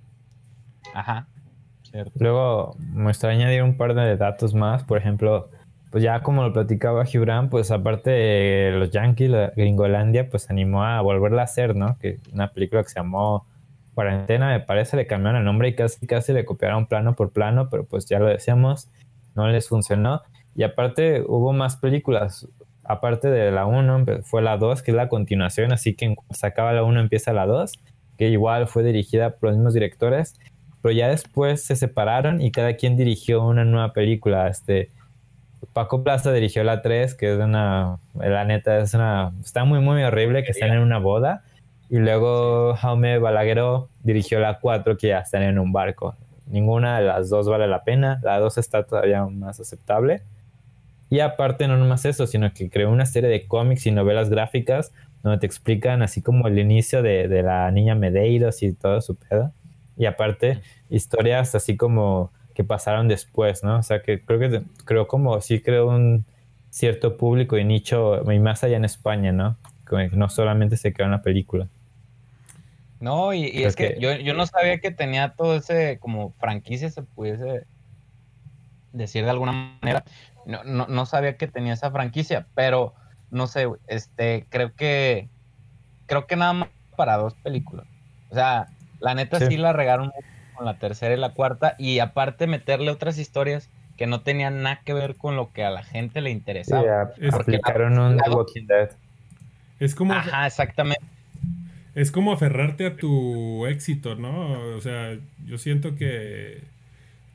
[0.94, 1.28] Ajá.
[1.82, 2.12] Cierto.
[2.18, 4.84] Luego me gustaría añadir un par de datos más.
[4.84, 5.48] Por ejemplo,
[5.90, 10.82] pues ya como lo platicaba Gibran, pues aparte de los Yankees, la Gringolandia, pues animó
[10.82, 11.96] a volverla a hacer, ¿no?
[11.98, 13.46] Que una película que se llamó
[13.94, 17.68] Cuarentena, me parece, le cambiaron el nombre y casi casi le copiaron plano por plano,
[17.70, 18.88] pero pues ya lo decíamos,
[19.36, 20.22] no les funcionó.
[20.56, 22.48] Y aparte hubo más películas.
[22.84, 26.34] Aparte de la 1, fue la 2, que es la continuación, así que en cuanto
[26.34, 27.72] se acaba la 1 empieza la 2,
[28.18, 30.38] que igual fue dirigida por los mismos directores
[30.84, 34.48] pero ya después se separaron y cada quien dirigió una nueva película.
[34.48, 34.90] Este,
[35.72, 40.02] Paco Plaza dirigió la 3, que es una, la neta, es una, está muy, muy
[40.02, 41.42] horrible, que están en una boda.
[41.88, 46.16] Y luego Jaume Balagueró dirigió la 4, que ya están en un barco.
[46.48, 50.20] Ninguna de las dos vale la pena, la 2 está todavía más aceptable.
[51.14, 54.90] Y aparte no nomás eso, sino que creó una serie de cómics y novelas gráficas
[55.22, 59.14] donde te explican así como el inicio de, de la niña Medeiros y todo su
[59.14, 59.52] pedo.
[59.96, 63.78] Y aparte, historias así como que pasaron después, ¿no?
[63.78, 66.24] O sea, que creo que creo como sí creo un
[66.70, 69.56] cierto público y nicho, y más allá en España, ¿no?
[69.88, 71.68] Que no solamente se quedó en la película.
[72.98, 76.90] No, y, es que que- yo, yo no sabía que tenía todo ese como franquicia,
[76.90, 77.66] se pudiese
[78.92, 80.04] decir de alguna manera.
[80.46, 82.94] No, no, no sabía que tenía esa franquicia, pero
[83.30, 85.28] no sé, este, creo que
[86.06, 87.86] creo que nada más para dos películas.
[88.30, 88.68] O sea,
[89.00, 89.56] la neta sí, Sí.
[89.56, 90.12] la regaron
[90.54, 94.80] con la tercera y la cuarta, y aparte meterle otras historias que no tenían nada
[94.84, 97.12] que ver con lo que a la gente le Sí, interesaba.
[97.20, 98.20] Es- aplicaron un.
[98.28, 98.90] Walking Dead.
[99.80, 101.04] Es como, Ajá, exactamente.
[101.94, 104.52] es como aferrarte a tu éxito, ¿no?
[104.76, 106.62] O sea, yo siento que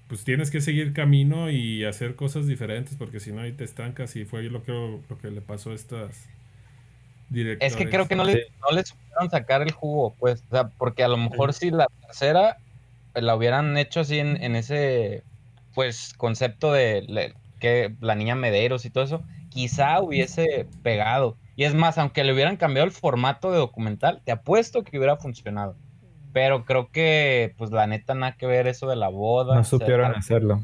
[0.09, 4.15] pues tienes que seguir camino y hacer cosas diferentes porque si no ahí te estancas
[4.15, 4.71] y fue lo que,
[5.07, 6.25] lo que le pasó a estas
[7.29, 7.73] directores.
[7.73, 10.43] Es que creo que no le, no le supieron sacar el jugo, pues.
[10.49, 12.57] O sea, porque a lo mejor si la tercera
[13.13, 15.23] eh, la hubieran hecho así en, en ese,
[15.75, 21.37] pues, concepto de le- que la niña Medeiros y todo eso, quizá hubiese pegado.
[21.55, 25.17] Y es más, aunque le hubieran cambiado el formato de documental, te apuesto que hubiera
[25.17, 25.75] funcionado.
[26.31, 29.55] Pero creo que, pues, la neta, nada que ver eso de la boda.
[29.55, 30.63] No o sea, supieron hacerlo.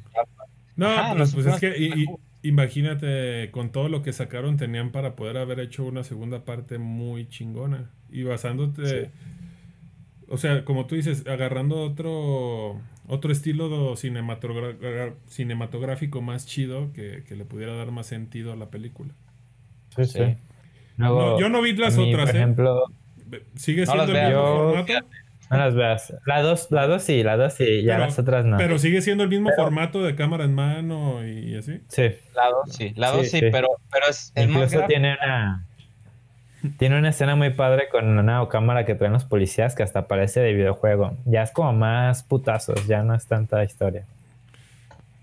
[0.75, 2.07] No, Ajá, pero no pues es que y, y-
[2.47, 7.27] imagínate, con todo lo que sacaron, tenían para poder haber hecho una segunda parte muy
[7.27, 7.89] chingona.
[8.11, 9.09] Y basándote,
[10.27, 17.45] o sea, como tú dices, agarrando otro, otro estilo cinematográfico más chido que, que, le
[17.45, 19.13] pudiera dar más sentido a la película.
[19.95, 20.37] Sí, sí.
[20.97, 22.39] yo no vi las otras, por ¿eh?
[22.39, 22.85] ejemplo,
[23.55, 24.93] ¿Sigue siendo el mismo formato?
[25.49, 26.13] No las veas.
[26.25, 28.57] La dos, la dos sí, la dos sí, ya las otras no.
[28.57, 31.81] Pero sigue siendo el mismo formato de cámara en mano y así.
[31.87, 32.15] Sí.
[32.33, 35.65] La dos sí, la dos sí, pero, pero es, Incluso tiene una
[36.77, 40.39] tiene una escena muy padre con una cámara que traen los policías que hasta parece
[40.39, 41.15] de videojuego.
[41.25, 44.05] Ya es como más putazos, ya no es tanta historia.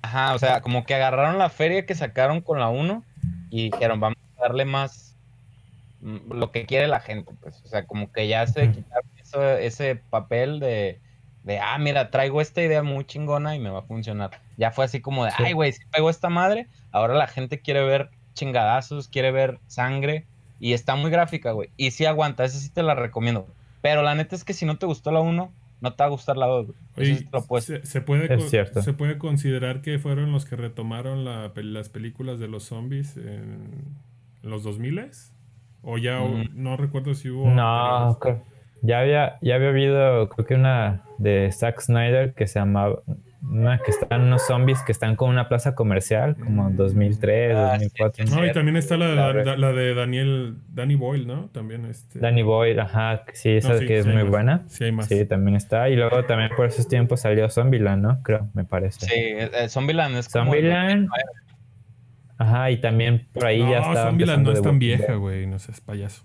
[0.02, 3.02] Ajá, o sea, como que agarraron la feria que sacaron con la 1
[3.50, 5.14] y dijeron, vamos a darle más
[6.00, 7.62] mm, lo que quiere la gente, pues.
[7.64, 11.00] O sea, como que ya se quitaron ese papel de,
[11.44, 14.40] de, ah, mira, traigo esta idea muy chingona y me va a funcionar.
[14.56, 17.84] Ya fue así como de, ay, güey, si pegó esta madre, ahora la gente quiere
[17.84, 20.26] ver chingadazos, quiere ver sangre
[20.60, 21.70] y está muy gráfica, güey.
[21.76, 23.46] Y sí aguanta, esa sí te la recomiendo.
[23.80, 26.10] Pero la neta es que si no te gustó la 1, no te va a
[26.10, 26.66] gustar la 2.
[26.94, 28.28] se, puede
[28.82, 33.96] se puede considerar que fueron los que retomaron las películas de los zombies en
[34.42, 35.10] los 2000
[35.82, 36.50] o ya mm.
[36.52, 38.18] no recuerdo si hubo no
[38.82, 43.00] ya había, ya había habido, creo que una de Zack Snyder que se llamaba,
[43.42, 48.24] una que están unos zombies que están con una plaza comercial, como en 2003, 2004.
[48.26, 51.48] No, y también está la, la, de Daniel, Danny Boyle, ¿no?
[51.52, 52.18] También este...
[52.18, 54.62] Danny Boyle, ajá, sí, esa que es muy buena.
[54.68, 55.06] Sí, hay más.
[55.06, 55.88] Sí, también está.
[55.88, 58.22] Y luego también por esos tiempos salió Zombieland, ¿no?
[58.22, 59.06] Creo, me parece.
[59.06, 60.46] Sí, eh, Zombieland es como...
[60.46, 61.08] Zombieland...
[62.38, 64.08] Ajá, y también por ahí ya estaba.
[64.08, 66.24] Zombieland no es tan vieja, güey, no seas payaso.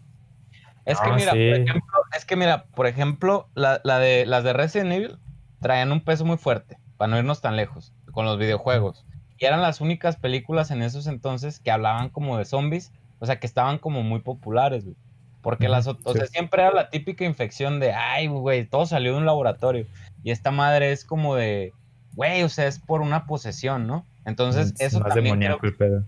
[0.87, 4.91] Es que, mira, por ejemplo, es que mira, por ejemplo, la, de, las de Resident
[4.91, 5.17] Evil
[5.59, 9.05] traían un peso muy fuerte, para no irnos tan lejos, con los videojuegos.
[9.39, 13.39] Y eran las únicas películas en esos entonces que hablaban como de zombies, o sea,
[13.39, 14.95] que estaban como muy populares, güey.
[15.41, 19.19] Porque las, o sea, siempre era la típica infección de, ay, güey, todo salió de
[19.19, 19.85] un laboratorio.
[20.23, 21.73] Y esta madre es como de,
[22.15, 24.03] güey, o sea, es por una posesión, ¿no?
[24.25, 26.03] Entonces, eso más también creo, el pedo.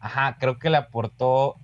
[0.00, 1.56] Ajá, creo que le aportó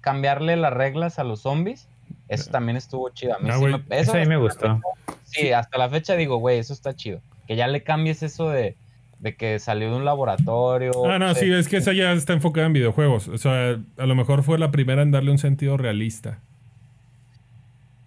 [0.00, 1.88] cambiarle las reglas a los zombies
[2.32, 3.34] eso también estuvo chido.
[3.36, 4.80] A mí, sí me, eso, a mí me gustó.
[5.24, 7.20] Sí, hasta la fecha digo, güey, eso está chido.
[7.46, 8.76] Que ya le cambies eso de,
[9.18, 10.92] de que salió de un laboratorio.
[11.10, 13.28] Ah, no, sí, es que esa ya está enfocada en videojuegos.
[13.28, 16.38] O sea, a lo mejor fue la primera en darle un sentido realista.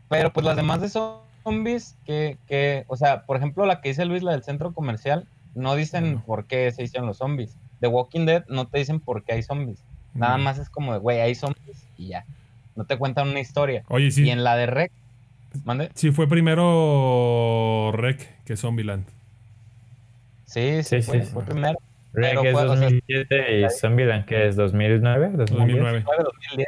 [0.10, 4.06] Pero pues las demás de zombies, que, que, o sea, por ejemplo, la que dice
[4.06, 7.58] Luis, la del centro comercial, no dicen por qué se hicieron los zombies.
[7.80, 9.84] The Walking Dead no te dicen por qué hay zombies.
[10.16, 12.26] Nada más es como de, güey, hay zombies y ya
[12.76, 13.84] no te cuentan una historia.
[13.88, 14.24] Oye, sí.
[14.24, 14.92] Y en la de Rec,
[15.64, 15.92] ¿mande?
[15.96, 19.06] Sí, fue primero Rec que Zombieland.
[20.46, 21.78] Sí, sí, sí, fue, primero.
[22.14, 26.06] Rec es 2007 y Zombieland que es 2009, 2009.
[26.06, 26.68] 2010.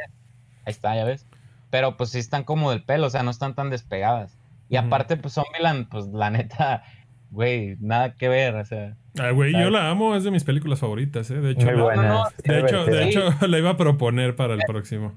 [0.64, 1.26] Ahí está, ya ves.
[1.70, 4.36] Pero pues sí están como del pelo, o sea, no están tan despegadas.
[4.68, 6.84] Y aparte, pues Zombieland, pues la neta,
[7.30, 8.96] güey, nada que ver, o sea.
[9.18, 11.40] Ay, güey, yo la amo, es de mis películas favoritas, ¿eh?
[11.40, 15.14] De hecho, de, hecho, de hecho, la iba a proponer para el próximo.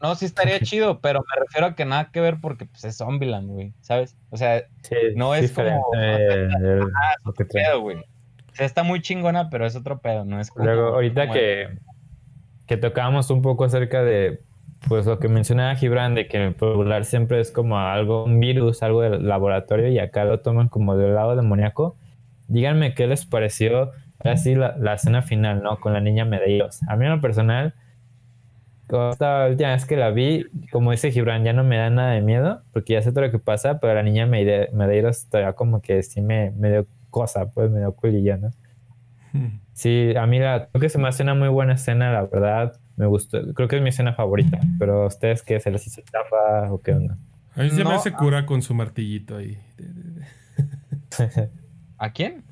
[0.00, 2.96] No, sí estaría chido, pero me refiero a que nada que ver porque pues, es
[2.98, 4.16] Zombieland, güey, ¿sabes?
[4.30, 4.62] O sea,
[5.16, 5.84] no es como...
[7.24, 7.96] otro pedo, güey.
[7.98, 10.64] O sea, está muy chingona, pero es otro pedo, no es como...
[10.66, 11.78] Luego, ahorita que,
[12.66, 14.40] que tocábamos un poco acerca de,
[14.86, 18.82] pues lo que mencionaba Gibran, de que el popular siempre es como algo, un virus,
[18.82, 21.96] algo del laboratorio, y acá lo toman como del lado demoníaco.
[22.46, 25.80] Díganme qué les pareció así la, la escena final, ¿no?
[25.80, 26.80] Con la niña Medeiros.
[26.88, 27.74] A mí en lo personal
[29.10, 32.22] esta última vez que la vi, como dice Gibran, ya no me da nada de
[32.22, 36.02] miedo, porque ya sé todo lo que pasa, pero la niña Medeiros todavía como que
[36.02, 38.50] sí me, me dio cosa, pues me dio culilla, ¿no?
[39.32, 39.60] Hmm.
[39.78, 42.80] Sí, a mí la, creo que se me hace una muy buena escena, la verdad,
[42.96, 45.60] me gustó, creo que es mi escena favorita, pero ¿ustedes qué?
[45.60, 47.16] ¿Se les hizo tapa o qué onda?
[47.54, 49.56] A mí se me hace cura con su martillito ahí.
[51.98, 52.42] ¿A quién?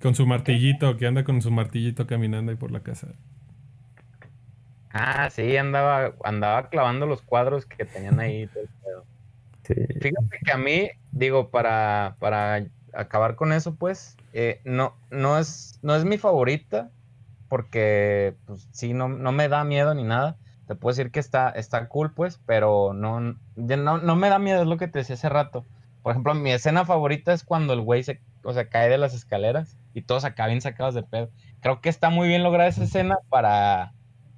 [0.00, 3.08] Con su martillito, que anda con su martillito caminando ahí por la casa.
[4.98, 8.48] Ah, sí, andaba, andaba clavando los cuadros que tenían ahí.
[9.64, 15.78] Fíjate que a mí, digo, para, para acabar con eso, pues, eh, no, no, es,
[15.82, 16.90] no es mi favorita,
[17.48, 20.36] porque, pues, sí, no, no me da miedo ni nada.
[20.66, 24.62] Te puedo decir que está, está cool, pues, pero no, no, no me da miedo,
[24.62, 25.66] es lo que te decía hace rato.
[26.02, 29.12] Por ejemplo, mi escena favorita es cuando el güey se, o sea, cae de las
[29.12, 31.30] escaleras y todos acá bien sacados de pedo.
[31.60, 33.92] Creo que está muy bien lograda esa escena para,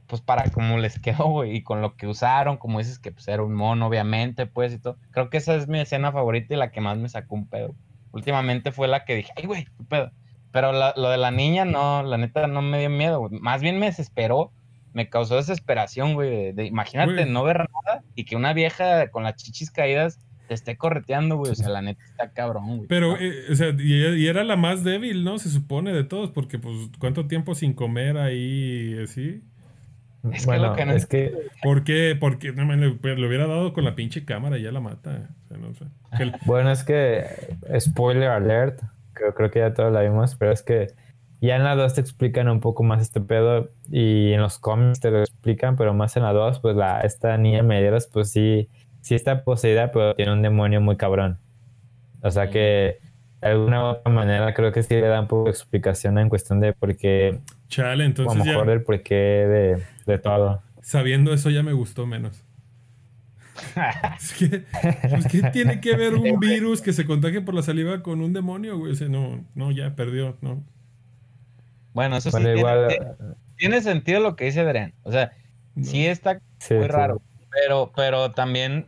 [0.09, 3.29] pues para como les quedó, güey, y con lo que usaron, como dices que pues
[3.29, 4.97] era un mono, obviamente, pues, y todo.
[5.11, 7.75] Creo que esa es mi escena favorita y la que más me sacó un pedo.
[8.11, 10.11] Últimamente fue la que dije, ay, güey, qué pedo.
[10.51, 13.39] Pero lo de la niña, no, la neta no me dio miedo, güey.
[13.41, 14.51] Más bien me desesperó,
[14.95, 16.53] me causó desesperación, güey.
[16.53, 20.19] De, imagínate no ver nada y que una vieja con las chichis caídas
[20.49, 21.53] te esté correteando, güey.
[21.53, 22.89] O sea, la neta está cabrón, güey.
[22.89, 25.39] Pero, eh, o sea, y, era la más débil, ¿no?
[25.39, 29.43] Se supone de todos, porque, pues, ¿cuánto tiempo sin comer ahí, así?
[30.33, 31.33] Es que lo que no es que...
[31.63, 32.17] ¿Por qué?
[32.19, 35.29] Porque no, le, le, hubiera dado con la pinche cámara y ya la mata.
[36.47, 37.27] Bueno, es que,
[37.79, 38.81] spoiler alert,
[39.13, 40.89] creo, creo que ya todos la vimos, pero es que
[41.41, 45.01] ya en la 2 te explican un poco más este pedo y en los cómics
[45.01, 48.69] te lo explican, pero más en la 2, pues la, esta niña Medeiros, pues sí,
[49.03, 51.39] sí está poseída, pero tiene un demonio muy cabrón.
[52.23, 52.99] O sea que
[53.41, 56.29] de alguna u otra manera creo que sí le da un poco de explicación en
[56.29, 57.39] cuestión de por qué.
[57.69, 58.41] Chale, entonces.
[58.41, 60.63] a lo mejor el porqué de, de todo.
[60.83, 62.45] Sabiendo eso ya me gustó menos.
[64.19, 64.65] es que,
[65.09, 68.33] pues, ¿qué tiene que ver un virus que se contagie por la saliva con un
[68.33, 68.93] demonio, güey?
[68.93, 70.65] O no, no, ya perdió, no.
[71.93, 72.39] Bueno, eso sí.
[73.57, 74.95] Tiene, sentido lo que dice Adrián.
[75.03, 75.33] O sea,
[75.83, 77.21] sí está muy raro.
[77.51, 78.87] Pero, pero también,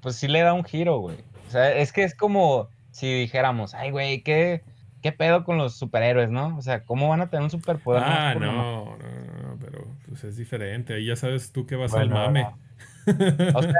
[0.00, 1.16] pues sí le da un giro, güey.
[1.48, 4.62] O sea, es que es como si dijéramos, ay, güey, ¿qué,
[5.06, 6.56] ¿qué pedo con los superhéroes, no?
[6.56, 8.02] O sea, ¿cómo van a tener un superpoder?
[8.04, 10.94] Ah, no, no, no, pero pues es diferente.
[10.94, 12.44] Ahí ya sabes tú que vas al mame.
[13.54, 13.72] O sea,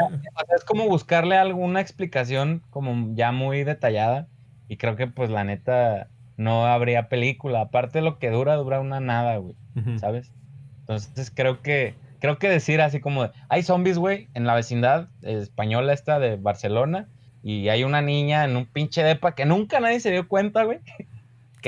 [0.57, 4.29] es como buscarle alguna explicación como ya muy detallada.
[4.69, 7.63] Y creo que pues la neta no habría película.
[7.63, 9.57] Aparte lo que dura, dura una nada, güey.
[9.99, 10.31] ¿Sabes?
[10.79, 15.93] Entonces creo que, creo que decir así como, hay zombies, güey, en la vecindad española
[15.93, 17.09] esta de Barcelona.
[17.43, 20.79] Y hay una niña en un pinche depa que nunca nadie se dio cuenta, güey.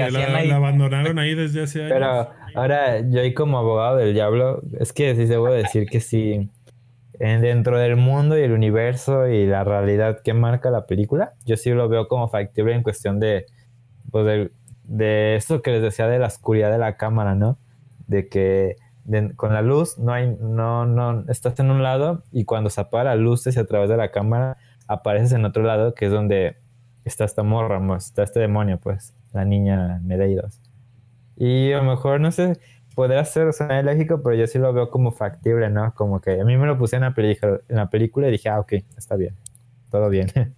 [0.06, 1.92] Que, la, abandonaron ahí desde hace años.
[1.92, 6.50] Pero ahora, yo ahí como abogado del diablo, es que sí debo decir que sí
[7.18, 11.70] dentro del mundo y el universo y la realidad que marca la película, yo sí
[11.70, 13.46] lo veo como factible en cuestión de,
[14.10, 14.50] pues
[14.84, 17.58] de, eso que les decía de la oscuridad de la cámara, ¿no?
[18.06, 18.76] De que
[19.36, 23.04] con la luz no hay, no, no, estás en un lado y cuando se apaga
[23.04, 26.56] la luz a través de la cámara apareces en otro lado que es donde
[27.04, 30.60] está esta morra, está este demonio, pues, la niña Medeiros.
[31.36, 32.58] Y a lo mejor, no sé,
[32.94, 35.94] podría ser, o sea, lógico, pero yo sí lo veo como factible, ¿no?
[35.94, 38.48] Como que a mí me lo puse en la, película, en la película y dije,
[38.48, 39.34] ah, ok, está bien,
[39.90, 40.28] todo bien.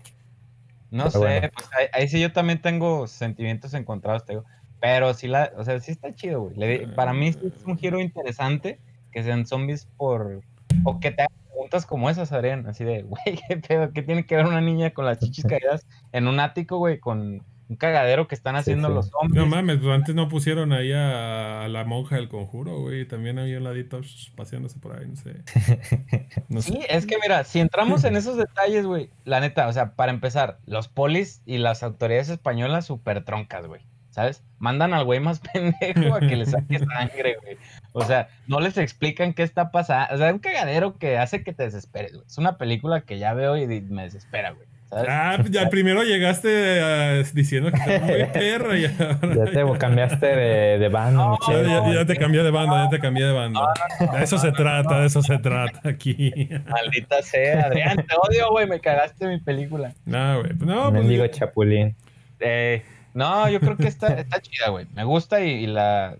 [0.91, 4.45] No sé, pues ahí, sí yo también tengo sentimientos encontrados, te digo.
[4.81, 6.93] Pero sí, la, o sea, sí está chido, güey.
[6.95, 8.81] para mí es un giro interesante
[9.13, 10.41] que sean zombies por...
[10.85, 12.67] O que te hagan preguntas como esas, Adrián.
[12.67, 13.93] Así de, güey, ¿qué pedo?
[13.93, 17.43] ¿Qué tiene que ver una niña con las chichis caídas en un ático, güey, con
[17.71, 19.41] un cagadero que están haciendo los hombres.
[19.41, 23.07] No mames, pues antes no pusieron ahí a, la monja del conjuro, güey.
[23.07, 24.01] También había un ladito
[24.35, 25.37] paseándose por ahí, no sé.
[26.61, 30.11] sí, es que mira, si entramos en esos detalles, güey, la neta, o sea, para
[30.11, 33.83] empezar, los polis y las autoridades españolas súper troncas, güey.
[34.11, 34.43] ¿Sabes?
[34.59, 37.57] Mandan al güey más pendejo a que le saque sangre, güey.
[37.93, 40.13] O sea, no les explican qué está pasando.
[40.13, 42.27] O sea, es un cagadero que hace que te desesperes, güey.
[42.27, 44.67] Es una película que ya veo y me desespera, güey.
[44.93, 48.77] Ah, pues ya primero llegaste uh, diciendo que estás muy perra.
[48.77, 48.91] Ya,
[49.23, 53.25] ya te cambiaste de, de banda, ya, ya, te cambié de banda, ya te cambié
[53.25, 53.61] de banda.
[54.01, 56.49] de eso se trata, de eso se trata aquí.
[56.69, 59.95] Maldita sea, Adrián, te odio, güey, me cagaste mi película.
[60.07, 60.91] No, güey, pues no.
[60.91, 61.95] Pues, digo chapulín.
[62.41, 62.83] Eh,
[63.15, 64.87] no, yo creo que está, está chida, güey.
[64.95, 66.17] Me gusta y, la.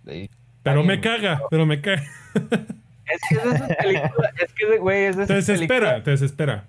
[0.63, 2.05] pero me caga, pero me caga.
[3.07, 6.13] Es que es de esas películas, es que, güey, es de esas Te desespera, te
[6.13, 6.65] desespera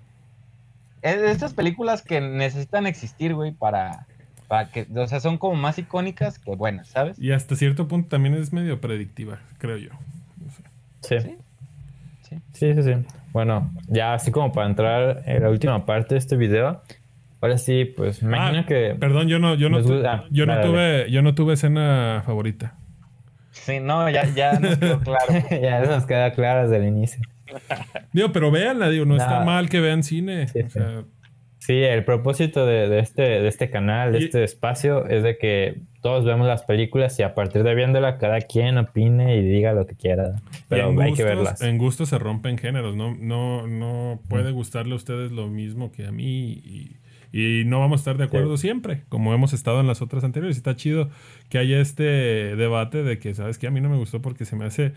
[1.02, 4.06] estas películas que necesitan existir, güey, para,
[4.48, 7.18] para que, o sea, son como más icónicas que buenas, ¿sabes?
[7.18, 9.90] Y hasta cierto punto también es medio predictiva, creo yo.
[11.00, 11.20] Sí.
[11.20, 11.36] ¿Sí?
[12.52, 12.92] Sí, sí, sí.
[13.32, 16.82] Bueno, ya así como para entrar en la última parte de este video,
[17.40, 18.96] ahora sí, pues me imagino ah, que.
[18.98, 19.80] Perdón, yo no, yo no,
[20.30, 22.74] yo no tuve, yo no tuve escena favorita.
[23.50, 25.34] Sí, no, ya, ya nos quedó claro.
[25.62, 27.22] ya nos queda claro desde el inicio.
[28.12, 30.46] Digo, pero véanla, digo, no, está mal que vean cine.
[31.58, 36.24] Sí, el propósito de, este, de este canal, de este espacio, es de que todos
[36.24, 39.94] vemos las películas y a partir de viéndola, cada quien opine y diga lo que
[39.94, 40.42] quiera.
[40.68, 41.62] Pero hay que verlas.
[41.62, 46.06] En gusto se rompen géneros, no, no, no puede gustarle a ustedes lo mismo que
[46.06, 46.96] a mí y
[47.32, 50.58] y no vamos a estar de acuerdo siempre, como hemos estado en las otras anteriores.
[50.58, 51.08] Está chido
[51.48, 54.54] que haya este debate de que, ¿sabes que A mí no me gustó porque se
[54.54, 54.92] me hace,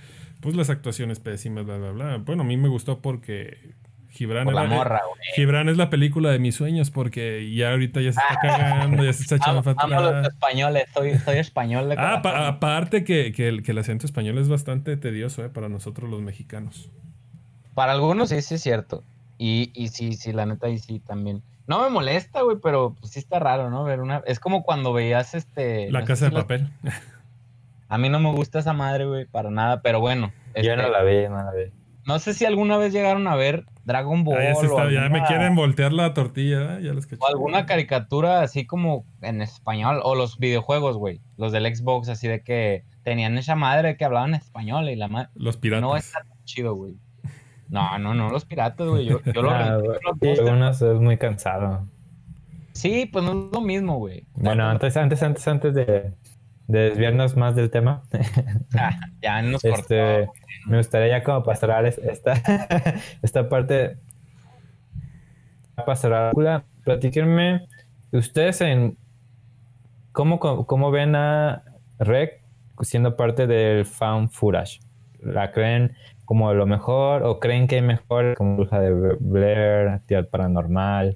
[0.45, 2.17] pues, las actuaciones pésimas, bla, bla, bla.
[2.17, 3.75] Bueno, a mí me gustó porque
[4.15, 4.47] Gibran,
[5.35, 9.11] Gibran es la película de mis sueños porque ya ahorita ya se está cagando, ya
[9.11, 9.89] se está echando fatal.
[9.89, 11.89] los españoles, soy, soy español.
[11.89, 15.67] De ah, aparte que, que, el, que, el, acento español es bastante tedioso eh, para
[15.67, 16.89] nosotros los mexicanos.
[17.73, 19.03] Para algunos sí, sí es cierto.
[19.37, 21.41] Y, y sí, sí, la neta, y sí también.
[21.67, 23.83] No me molesta, güey, pero pues sí está raro, ¿no?
[23.83, 24.21] Ver una.
[24.27, 25.91] Es como cuando veías este.
[25.91, 26.69] La no casa de papel.
[27.87, 30.31] A mí no me gusta esa madre, güey, para nada, pero bueno.
[30.55, 31.71] Yo este, no la vi, no la vi.
[32.05, 34.85] no sé si alguna vez llegaron a ver Dragon Ball Ah, ya, se o, ya
[34.85, 36.83] me alguna, quieren voltear la tortilla, ¿eh?
[36.83, 37.19] ya les caché.
[37.21, 42.27] o alguna caricatura así como en español, o los videojuegos, güey, los del Xbox, así
[42.27, 45.29] de que tenían esa madre que hablaban español y la madre.
[45.35, 45.81] Los piratas.
[45.83, 46.95] No está tan chido, güey.
[47.69, 49.05] No, no, no, los piratas, güey.
[49.05, 49.79] Yo, yo lo Ah,
[50.21, 51.85] algunos es muy cansado.
[52.73, 54.25] Sí, pues no es lo mismo, güey.
[54.33, 56.13] Bueno, antes, antes, antes, antes de,
[56.67, 58.03] de desviarnos más del tema,
[58.77, 60.33] Ah, ya nos este, cortó.
[60.67, 62.33] me gustaría ya como pasar es- esta,
[63.21, 63.97] esta parte.
[65.85, 66.63] Pasar a la película.
[66.83, 67.61] Platíquenme,
[68.11, 68.97] ustedes en
[70.11, 71.63] cómo, cómo ven a
[71.99, 72.41] Rec
[72.81, 74.79] siendo parte del fan footage.
[75.21, 75.95] ¿La creen
[76.25, 81.15] como lo mejor o creen que hay mejor como Bruja de Blair, Actividad Paranormal?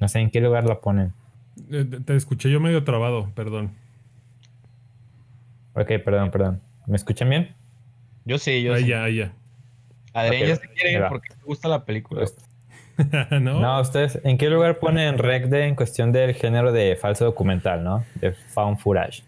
[0.00, 1.12] No sé en qué lugar la ponen.
[1.70, 3.72] Eh, Te escuché yo medio trabado, perdón.
[5.76, 6.60] Ok, perdón, perdón.
[6.86, 7.54] ¿Me escuchan bien?
[8.24, 8.88] Yo sí, yo Ahí sí.
[8.88, 9.32] ya, ahí ya.
[10.12, 12.20] Adrián Ok, ya se quiere ir porque te gusta la película.
[12.22, 12.36] Pues,
[13.30, 13.60] ¿No?
[13.60, 17.84] No, ustedes, ¿en qué lugar ponen Rec de en cuestión del género de falso documental,
[17.84, 18.04] no?
[18.14, 19.22] De found footage.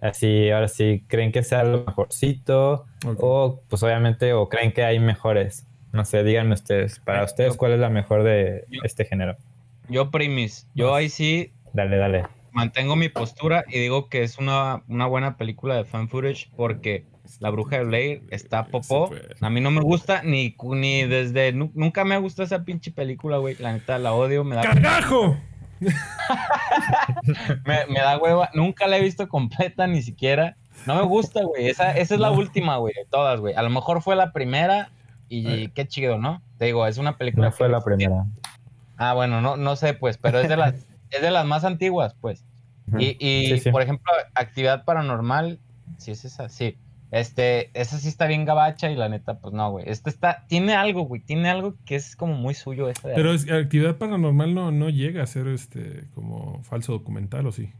[0.00, 2.86] Así, ahora sí, ¿creen que sea lo mejorcito?
[3.18, 5.66] O, pues obviamente, o creen que hay mejores.
[5.92, 6.98] No sé, díganme ustedes.
[7.00, 9.36] Para ustedes, ¿cuál es la mejor de yo- este género?
[9.88, 12.24] Yo, primis, yo ahí sí Dale, dale.
[12.56, 17.04] Mantengo mi postura y digo que es una, una buena película de fan footage porque
[17.40, 19.10] La Bruja de Blair está popó.
[19.42, 21.52] A mí no me gusta ni, ni desde...
[21.52, 23.56] nu- nunca me ha gustado esa pinche película, güey.
[23.58, 25.36] La neta, la odio, me da, ¡Cagajo!
[27.66, 28.48] me, me da hueva.
[28.54, 30.56] Nunca la he visto completa ni siquiera.
[30.86, 31.68] No me gusta, güey.
[31.68, 32.38] Esa, esa es la No.
[32.38, 33.54] última, güey, de todas, güey.
[33.54, 34.90] A lo mejor fue la primera
[35.28, 35.70] y Eh.
[35.74, 36.42] qué chido, ¿no?
[36.58, 37.46] Te digo, es una película...
[37.48, 38.24] No fue la primera.
[38.96, 40.74] Ah, bueno, no, no sé, pues, pero es de las,
[41.10, 42.44] es de las más antiguas, pues.
[42.98, 43.70] Y, y, Sí, sí.
[43.70, 45.58] por ejemplo, actividad paranormal,
[45.98, 46.76] sí es esa, sí.
[47.12, 49.84] Este, esa sí está bien gabacha y la neta, pues no, güey.
[49.88, 53.32] Este está, tiene algo, güey, tiene algo que es como muy suyo esta de Pero
[53.32, 57.72] es- actividad paranormal no, no llega a ser este como falso documental, ¿o sí?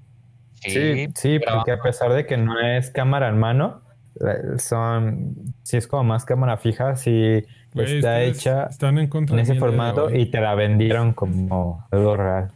[0.54, 3.82] Sí, sí, pero- porque a pesar de que no es cámara en mano,
[4.58, 9.40] son, sí es como más cámara fija, sí Güey, está hecha Están en contra en
[9.40, 12.50] ese formato y te la vendieron como algo real.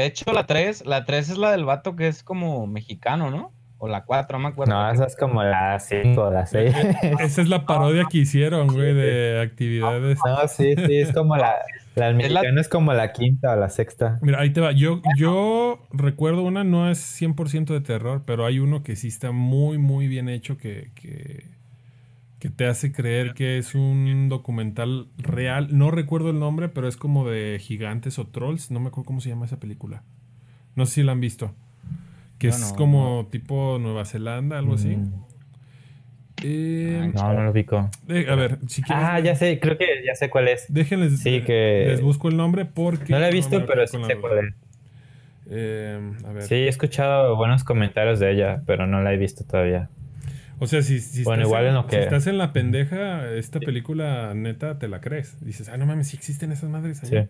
[0.00, 3.52] De hecho, la 3, la 3 es la del vato que es como mexicano, ¿no?
[3.78, 4.74] O la 4, no me acuerdo.
[4.74, 6.74] No, esa es como la 5 o la 6.
[7.20, 10.18] Esa es la parodia que hicieron, güey, de actividades.
[10.24, 11.54] No, sí, sí, es como la.
[11.96, 14.18] La del Es la- mexicano es como la quinta o la sexta.
[14.22, 14.72] Mira, ahí te va.
[14.72, 19.32] Yo, yo recuerdo una, no es 100% de terror, pero hay uno que sí está
[19.32, 21.46] muy, muy bien hecho que, que,
[22.40, 25.68] que te hace creer que es un documental real.
[25.70, 28.70] No recuerdo el nombre, pero es como de gigantes o trolls.
[28.70, 30.02] No me acuerdo cómo se llama esa película.
[30.74, 31.54] No sé si la han visto.
[32.38, 34.96] Que es no, como tipo Nueva Zelanda, algo así.
[34.96, 35.12] Mm,
[36.42, 37.90] Eh, No, no lo pico.
[38.08, 40.64] eh, a ver, si quieres, Ah, ya sé, creo que ya sé cuál es.
[40.72, 41.20] déjenles.
[41.20, 43.12] Sí, que- Les busco el nombre porque.
[43.12, 44.54] No la he visto, pero sí sé cuál es.
[45.50, 46.42] Eh, a ver.
[46.44, 49.90] Sí, he escuchado buenos comentarios de ella, pero no la he visto todavía.
[50.60, 53.32] O sea, si, si Bueno, estás igual en, en lo si estás en la pendeja,
[53.32, 55.42] esta película neta te la crees.
[55.44, 57.16] Dices, ah, no mames, sí existen esas madres Sí.
[57.16, 57.28] allá.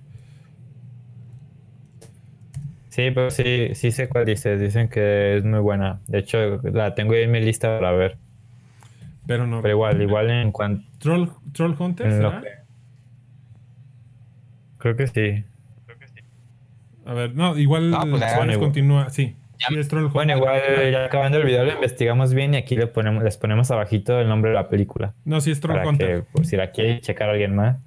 [2.88, 4.60] Sí, pero sí, sí sé cuál dices.
[4.60, 6.00] Dicen que es muy buena.
[6.08, 8.18] De hecho, la tengo ahí en mi lista para ver.
[9.26, 9.62] Pero no.
[9.62, 10.84] Pero igual, igual en cuanto.
[10.98, 12.40] Troll, Troll Hunter, ¿será?
[12.40, 12.48] que-
[14.78, 15.44] Creo que sí.
[17.06, 18.66] A ver, no, igual No, pues, si ya, quieres bueno, igual.
[18.68, 19.10] continúa.
[19.10, 20.08] Sí, Ya-.
[20.12, 20.60] Bueno, igual
[20.92, 24.28] ya acabando el video lo investigamos bien y aquí le ponemos, les ponemos abajito el
[24.28, 25.14] nombre de la película.
[25.24, 26.08] No, sí es Troll Hunter.
[26.22, 27.78] que, pues, si la quiere checar alguien más.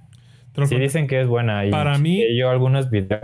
[0.53, 0.88] Troll Sí Hunter.
[0.88, 1.65] dicen que es buena.
[1.65, 3.24] Y Para mí- yo algunos videos.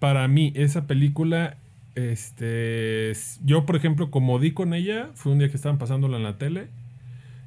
[0.00, 1.56] Para mí, esa película,
[1.94, 6.16] este, es- yo por ejemplo, como di con ella, fue un día que estaban pasándola
[6.16, 6.66] en la tele,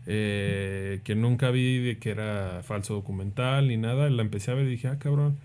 [0.06, 4.66] eh, que nunca vi de que era falso documental ni nada, la empecé a ver
[4.66, 5.38] y dije, ah, cabrón,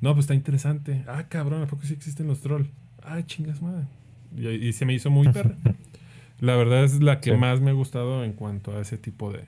[0.00, 2.68] no, pues está interesante, ah, cabrón, ¿a poco sí existen los trolls?
[3.04, 3.84] Ah, chingas madre.
[4.36, 5.56] Y, y se me hizo muy perra.
[6.40, 7.36] La verdad es la que Sí.
[7.36, 9.44] más me ha gustado en cuanto a ese tipo de...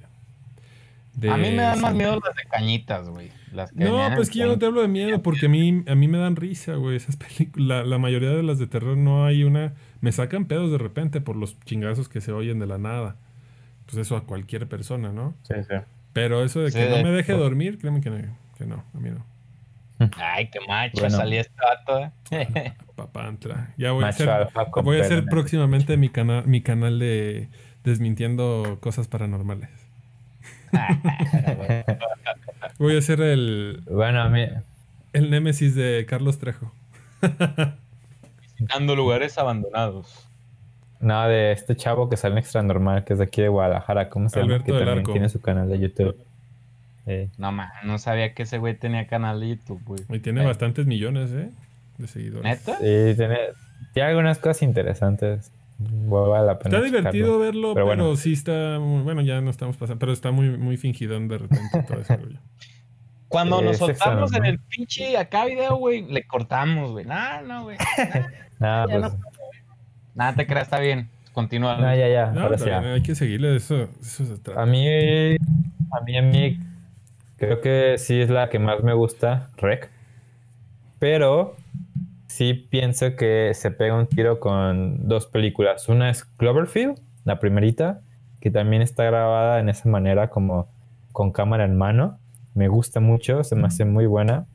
[1.15, 3.31] de A mí me dan más miedo las de cañitas, güey.
[3.53, 5.95] Las que No, pues que yo no te hablo de miedo, porque a mí, a
[5.97, 7.67] mí me dan risa, güey, esas películas.
[7.67, 9.75] La, la mayoría de las de terror no hay una...
[10.01, 13.17] Me sacan pedos de repente por los chingazos que se oyen de la nada.
[13.87, 15.35] Pues eso a cualquier persona, ¿no?
[15.43, 15.75] Sí, sí.
[16.13, 18.19] Pero eso de Sí, que no me deje dormir, créeme que no,
[18.57, 19.27] que no, a mí no.
[20.17, 21.17] Ay, qué macho Bueno.
[21.17, 22.75] salía este vato, eh.
[22.97, 23.75] Papá, entra.
[23.77, 27.49] Ya voy a hacer, alfa voy a hacer próximamente mi, cana mi canal de
[27.85, 29.71] desmintiendo cosas paranormales.
[32.79, 33.83] Voy a hacer el...
[33.89, 34.47] Bueno, a mí,
[35.13, 36.73] El némesis de Carlos Trejo.
[38.53, 40.29] Visitando lugares abandonados.
[41.01, 44.09] No, de este chavo que sale en extra normal, que es de aquí de Guadalajara,
[44.09, 44.55] ¿cómo se llama?
[44.55, 45.13] Alberto Que también Arco.
[45.13, 46.17] tiene su canal de YouTube.
[47.07, 50.01] Eh, No, man, no sabía que ese güey tenía canal de YouTube, güey.
[50.09, 51.51] Y tiene Eh, bastantes millones, ¿eh?
[51.99, 52.45] De seguidores.
[52.45, 52.79] ¿Neta?
[52.79, 53.39] sí, tiene,
[53.93, 55.53] tiene algunas cosas interesantes.
[55.79, 57.39] Vale la pena Está divertido checarlo.
[57.39, 58.17] verlo, Pero pero, bueno.
[58.17, 61.83] sí está muy, bueno, ya no estamos pasando, pero está muy, muy fingidón de repente
[61.87, 62.39] todo ese rollo.
[63.29, 67.05] Cuando nos soltamos en el pinche acá video, güey, le cortamos, güey.
[67.05, 67.77] No, no, güey.
[68.61, 69.01] Nada, pues.
[69.03, 69.19] no.
[70.15, 71.09] Nada te creas, está bien.
[71.33, 71.77] Continúa.
[71.77, 72.31] No, ya, ya.
[72.31, 72.71] No, ahora está sí.
[72.71, 72.81] ya.
[72.81, 74.63] bien, hay que seguirle, eso, eso se trata.
[74.63, 76.59] A mí, a mí, a mí,
[77.47, 79.91] creo que sí es la que más me gusta, Rec.
[80.99, 81.57] Pero
[82.27, 85.89] sí pienso que se pega un tiro con dos películas.
[85.89, 88.01] Una es Cloverfield, la primerita,
[88.41, 90.69] que también está grabada en esa manera como
[91.13, 92.19] con cámara en mano.
[92.55, 94.47] Me gusta mucho, se me hace muy buena.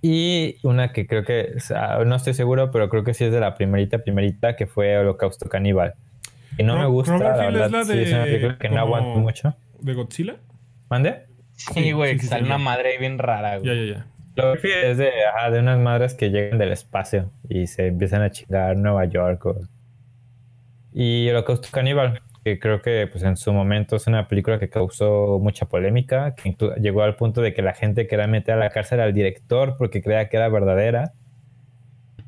[0.00, 3.32] Y una que creo que, o sea, no estoy seguro, pero creo que sí es
[3.32, 5.94] de la primerita, primerita, que fue Holocausto Caníbal.
[6.58, 8.80] Y no me gusta, la Cloverfield es la sí, es una de película que no
[8.80, 9.54] aguanto mucho.
[9.80, 10.36] ¿De Godzilla?
[10.90, 11.31] ¿Mande?
[11.74, 12.64] Sí, güey, sí, que sí, sale sí, una ya.
[12.64, 13.88] madre ahí bien rara, Ya, güey.
[13.90, 14.06] ya, ya.
[14.34, 18.30] Cloverfield es de, ajá, de unas madres que llegan del espacio y se empiezan a
[18.30, 19.44] chingar Nueva York.
[19.46, 19.60] o-
[20.94, 25.38] Y Holocausto Caníbal, que creo que pues, en su momento es una película que causó
[25.38, 29.00] mucha polémica, que llegó al punto de que la gente quería meter a la cárcel
[29.00, 31.12] al director porque creía que era verdadera.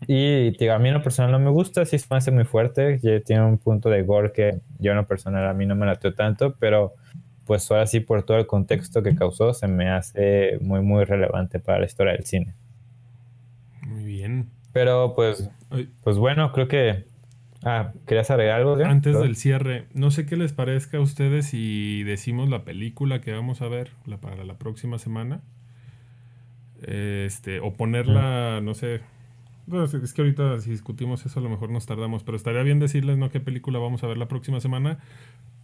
[0.07, 2.45] Y digo, a mí en lo personal no me gusta, sí se me hace muy
[2.45, 5.75] fuerte, ya tiene un punto de gore que yo en lo personal a mí no
[5.77, 6.93] me lateó tanto, pero
[7.47, 11.59] pues ahora sí por todo el contexto que causó se me hace muy muy relevante
[11.61, 12.55] para la historia del cine.
[13.83, 14.49] Muy bien.
[14.73, 15.51] Pero pues,
[16.03, 17.05] pues bueno, creo que...
[17.63, 18.77] Ah, ¿querías agregar algo?
[18.77, 18.91] Leon?
[18.91, 23.33] Antes del cierre, no sé qué les parezca a ustedes si decimos la película que
[23.33, 25.41] vamos a ver la- para la próxima semana.
[26.83, 29.01] Este, o ponerla, no sé.
[29.67, 32.81] Bueno, es que ahorita si discutimos eso a lo mejor nos tardamos, pero estaría bien
[32.81, 34.99] decirles no qué película vamos a ver la próxima semana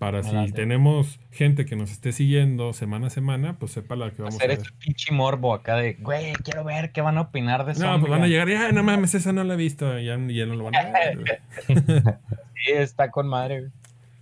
[0.01, 4.23] para si tenemos gente que nos esté siguiendo semana a semana, pues sepa la que
[4.23, 4.59] vamos a Hacer ver.
[4.59, 8.01] este pinche morbo acá de, güey, quiero ver qué van a opinar de No, Zombie.
[8.01, 10.17] pues van a llegar y, "Ay, no mames, esa no la he visto, y ya,
[10.17, 11.43] ya no lo van a ver.
[12.65, 13.73] Sí, está con madre, güey.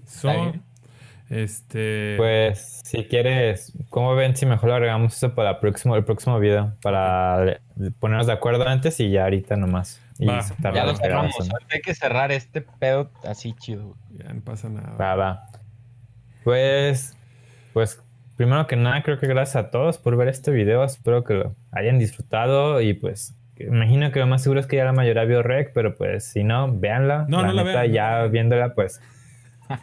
[0.07, 0.53] So,
[1.31, 2.15] este...
[2.17, 6.39] Pues si quieres, ¿cómo ven si mejor lo agregamos eso para el próximo, el próximo
[6.41, 6.73] video?
[6.83, 7.61] Para
[8.01, 10.01] ponernos de acuerdo antes y ya ahorita nomás.
[10.19, 11.35] Y Ya lo cerramos.
[11.73, 13.99] Hay que cerrar este pedo así chido, güey.
[14.27, 14.97] Ya no pasa nada.
[14.97, 15.43] Va, va.
[16.49, 17.15] Pues,
[17.75, 18.01] pues,
[18.39, 20.83] primero que nada, creo que gracias a todos por ver este video.
[20.83, 24.87] Espero que lo hayan disfrutado y pues, imagino que lo más seguro es que ya
[24.87, 27.27] la mayoría vio Rec, pero pues si no, véanla.
[27.29, 27.93] No, no la neta, vean.
[27.93, 28.99] Ya viéndola, pues,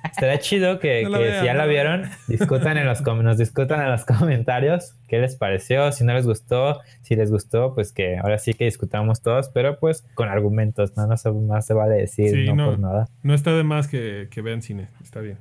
[0.06, 2.88] estaría chido que, No la que vean, si ya no la la vieron, discutan en
[2.88, 7.16] los, com- nos discutan en los comentarios qué les pareció, si no les gustó, si
[7.16, 11.16] les gustó, pues que ahora sí que discutamos todos, pero pues con argumentos, no, no
[11.16, 12.70] se, más se vale decir, Sí, no, no.
[12.72, 13.08] por nada.
[13.22, 15.38] No está de más que, que vean cine, está bien.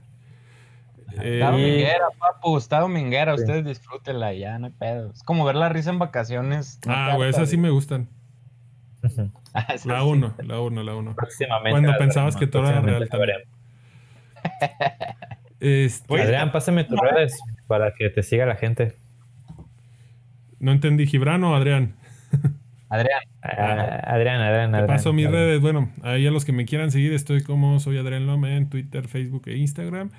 [1.22, 3.36] Eh, Está y- dominguera, papu, está dominguera.
[3.36, 3.42] Sí.
[3.42, 5.10] Ustedes disfrútenla ya, no hay pedo.
[5.12, 6.80] Es como ver la risa en vacaciones.
[6.86, 8.08] no ah, güey, esas sí me gustan.
[9.56, 9.88] Ah, La sí.
[9.88, 11.14] 1, la 1, la 1.
[11.14, 11.70] Próximamente.
[11.70, 13.08] Cuando pensabas que todo era real.
[15.60, 18.96] Este, Adrián, pásame tus redes para que te siga la gente.
[20.58, 21.94] no entendí, Gibran o Adrián.
[22.88, 24.86] Adrián, Ah, Adrián, Adrián, Te Adrián.
[24.86, 25.44] paso mis Adrián.
[25.44, 25.60] redes.
[25.60, 29.08] Bueno, ahí a los que me quieran seguir, estoy como soy Adrián Lome en Twitter,
[29.08, 30.10] Facebook e Instagram.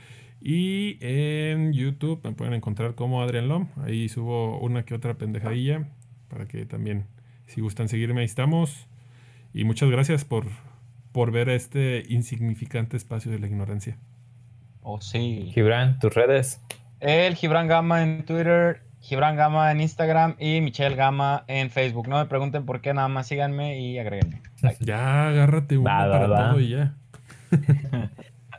[0.47, 3.69] Y en YouTube me pueden encontrar como Adrián Lom.
[3.83, 5.87] Ahí subo una que otra pendejadilla
[6.27, 7.07] para que también,
[7.47, 8.85] si gustan seguirme, ahí estamos.
[9.55, 10.45] Y muchas gracias por,
[11.11, 13.97] por ver este insignificante espacio de la ignorancia.
[14.83, 15.49] oh sí.
[15.51, 16.61] Gibran, tus redes.
[16.99, 22.07] El Gibran Gama en Twitter, Gibran Gama en Instagram y Michelle Gama en Facebook.
[22.07, 24.43] No me pregunten por qué, nada más síganme y agréguenme.
[24.79, 26.51] Ya, agárrate uno para va.
[26.51, 26.93] todo y ya.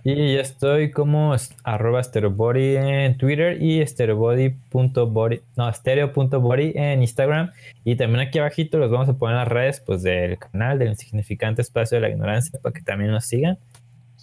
[0.09, 1.35] Y yo estoy como
[1.65, 7.51] arroba stereobody en Twitter y stereobody.body, no, stereo.body en Instagram.
[7.83, 11.61] Y también aquí abajito los vamos a poner las redes pues del canal del insignificante
[11.61, 13.59] espacio de la ignorancia para que también nos sigan.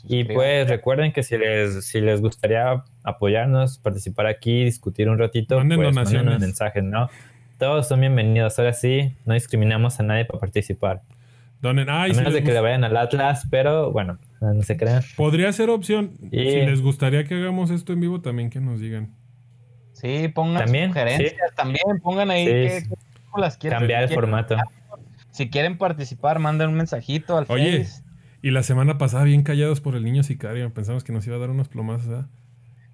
[0.08, 5.58] Y pues recuerden que si les, si les gustaría apoyarnos, participar aquí, discutir un ratito,
[5.58, 6.24] Manden pues donaciones.
[6.24, 7.10] mándenos mensajes, ¿no?
[7.60, 8.58] Todos son bienvenidos.
[8.58, 11.02] Ahora sí, no discriminamos a nadie para participar.
[11.64, 11.90] Donen.
[11.90, 15.02] Ay, a menos de que le vayan al Atlas, pero bueno, no se crean.
[15.16, 16.12] Podría ser opción.
[16.32, 19.16] Y- Si les gustaría que hagamos esto en vivo, también que nos digan.
[19.94, 22.90] Sí, pongan También, sugerencias, también pongan ahí Sí, qué, sí.
[22.90, 23.80] qué películas quieren.
[23.80, 24.58] Cambiar el quieren- formato.
[25.32, 27.86] Si quieren participar, manden un mensajito al Oye.
[27.86, 28.04] Face.
[28.42, 30.72] Y la semana pasada bien callados por el niño sicario.
[30.74, 32.26] Pensamos que nos iba a dar unos plomazos.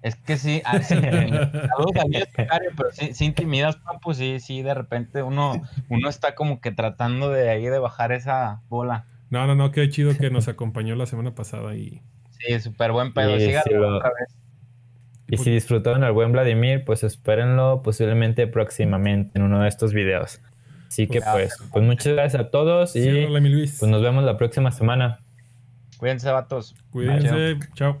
[0.02, 2.02] Es que sí, ah, sí, saludos a
[2.40, 6.70] Sicario, pero sí, sí intimidas, papu, sí, sí, de repente uno, uno está como que
[6.72, 9.04] tratando de ahí de bajar esa bola.
[9.28, 12.00] No, no, no, qué chido que nos acompañó la semana pasada y...
[12.30, 14.36] Sí, súper buen pedo, Sí, síganlo sí, lo- otra vez.
[15.32, 20.40] Y si disfrutaron al buen Vladimir, pues espérenlo posiblemente próximamente en uno de estos videos.
[20.88, 23.76] Así que Pues- pues, pues muchas gracias a todos y Ciérrale, mi Luis.
[23.78, 25.20] pues nos vemos la próxima semana.
[25.98, 26.74] Cuídense, vatos.
[26.90, 27.58] Cuídense.
[27.74, 28.00] Chao.